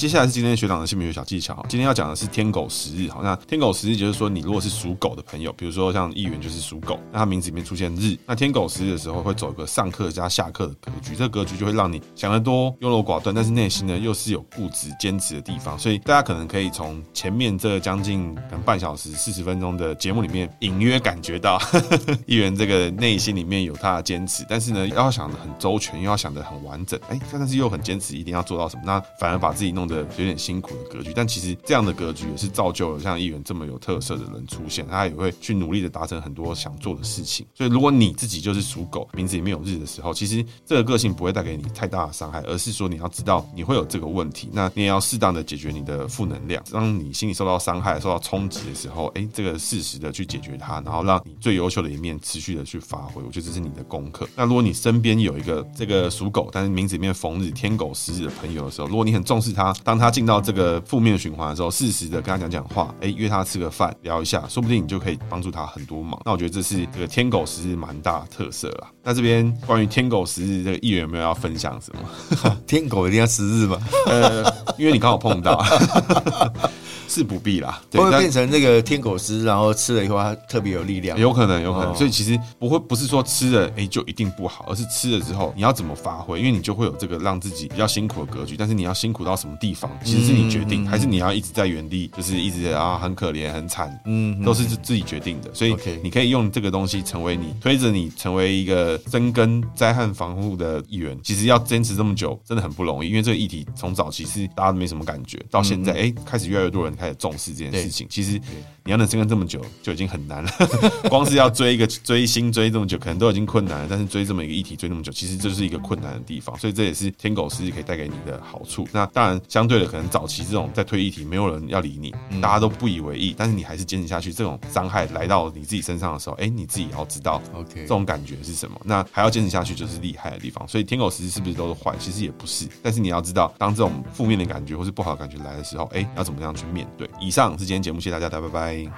[0.03, 1.65] 接下来是今天学长的姓名学小技巧。
[1.69, 3.09] 今天要讲的是天狗食日。
[3.09, 11.15] 好，那天狗食日就是说，你如果是属狗的朋友，比如说像议员就是属狗，那他名字里面出现日，那天狗食日的时候会走一个上课加下课的格局。
[11.15, 15.79] 这个格局就会让你想得多、优柔寡断，但是内心呢又是有固执、坚持的地方。
[15.79, 21.57] 所以大家可能可以从前面这将近可能半小时、四十分钟的节目里面，隐约感觉到
[22.27, 26.99] 议员这个内心里面有他的坚持，但是呢，要想得很周全，又要想得很完整。
[27.07, 28.83] 哎，但是又很坚持，一定要做到什么？
[28.85, 29.92] 那反而把自己弄得。
[29.93, 37.45] 的有点辛苦的格局，但其实这样的格局也是造就了像议员这么有特色的人出现，他也会去努力的达成很多想做的事情。
[37.53, 46.63] 所以，如果你自己就是属狗，名字里面有日的时候，其实这个个性不会带给你太大的伤害，而是说你要知道你会有这个问题，那你也要适当的解决你的负能量。
[46.71, 53.21] 当你心里受到伤害、受到冲击的时候，哎，这个适时的去解决它，然后让你最优秀的一面持续的去发挥。
[53.21, 54.27] 我觉得这是你的功课。
[54.35, 66.19] 那如果你身边有一个这个属狗，但是名字里面逢日天狗食日的朋友的时候，如果你很重视他，当他进到这个负面循环的时候，适时的跟他讲讲话，哎，约他吃个饭聊一下，说不定你就可以帮助他很多忙。
[66.25, 68.89] 那我觉得这是这个天狗食日蛮大的特色啦。
[69.03, 72.57] 那这边关于天狗食日，这个议员有没有要分享什么？
[72.67, 73.77] 天狗一定要食日吗？
[74.07, 74.43] 呃，
[74.77, 75.63] 因为你刚好碰到。
[77.13, 81.93] 是不必啦，会变成那个天狗食，然后吃了以后它特别有力量，有可能，有可能。
[81.95, 88.55] 所以其实不会，不是说吃了哎就一定不好，而是吃了之后你要怎么发挥，因为你就会有这个让自己比较辛苦的格局。
[88.57, 95.53] 但是你要辛苦到什么地方，其实是你决定，还是你要一直在原地，就是一直啊很可怜很惨，嗯，都是自己决定的。
[95.53, 101.15] 所以你可以用这个东西成为你推着你成为一个深耕灾害防护的一员。
[101.21, 106.93] 其实要坚持这么久真的很不容易，因为这个议题从早期是大家都没什么感觉，到现在哎开始越来越多人。
[107.03, 108.39] 开始重视这件事情，其实
[108.85, 110.51] 你要能深耕这么久就已经很难了。
[111.09, 113.87] 光是要追一个追星追这么久，可能都已经困难了。
[113.89, 116.57] 但是追这么一个议题追那么久，其实这是一个困难的地方。
[116.59, 118.87] 所以这也是天狗实际可以带给你的好处。
[118.91, 124.33] 那当然，相对的，可能早期这种在推议题，没有人要理你，大家都不以为意，但是你还是坚持下去。
[124.33, 128.79] 这种伤害来到你自己身上的时候，哎，你自己也要知道，OK，这种感觉是什么？
[128.83, 130.67] 那还要坚持下去，就是厉害的地方。
[130.67, 131.95] 所以天狗实际是不是都是坏？
[131.99, 132.67] 其实也不是。
[132.81, 137.07] 但是你要知道，当这种负面的感觉或是不好的感觉来的时候，哎，要怎么样去面对？
[137.07, 138.72] 对，以上是今天节目，谢谢大家，大家拜拜。
[138.73, 138.91] Bye.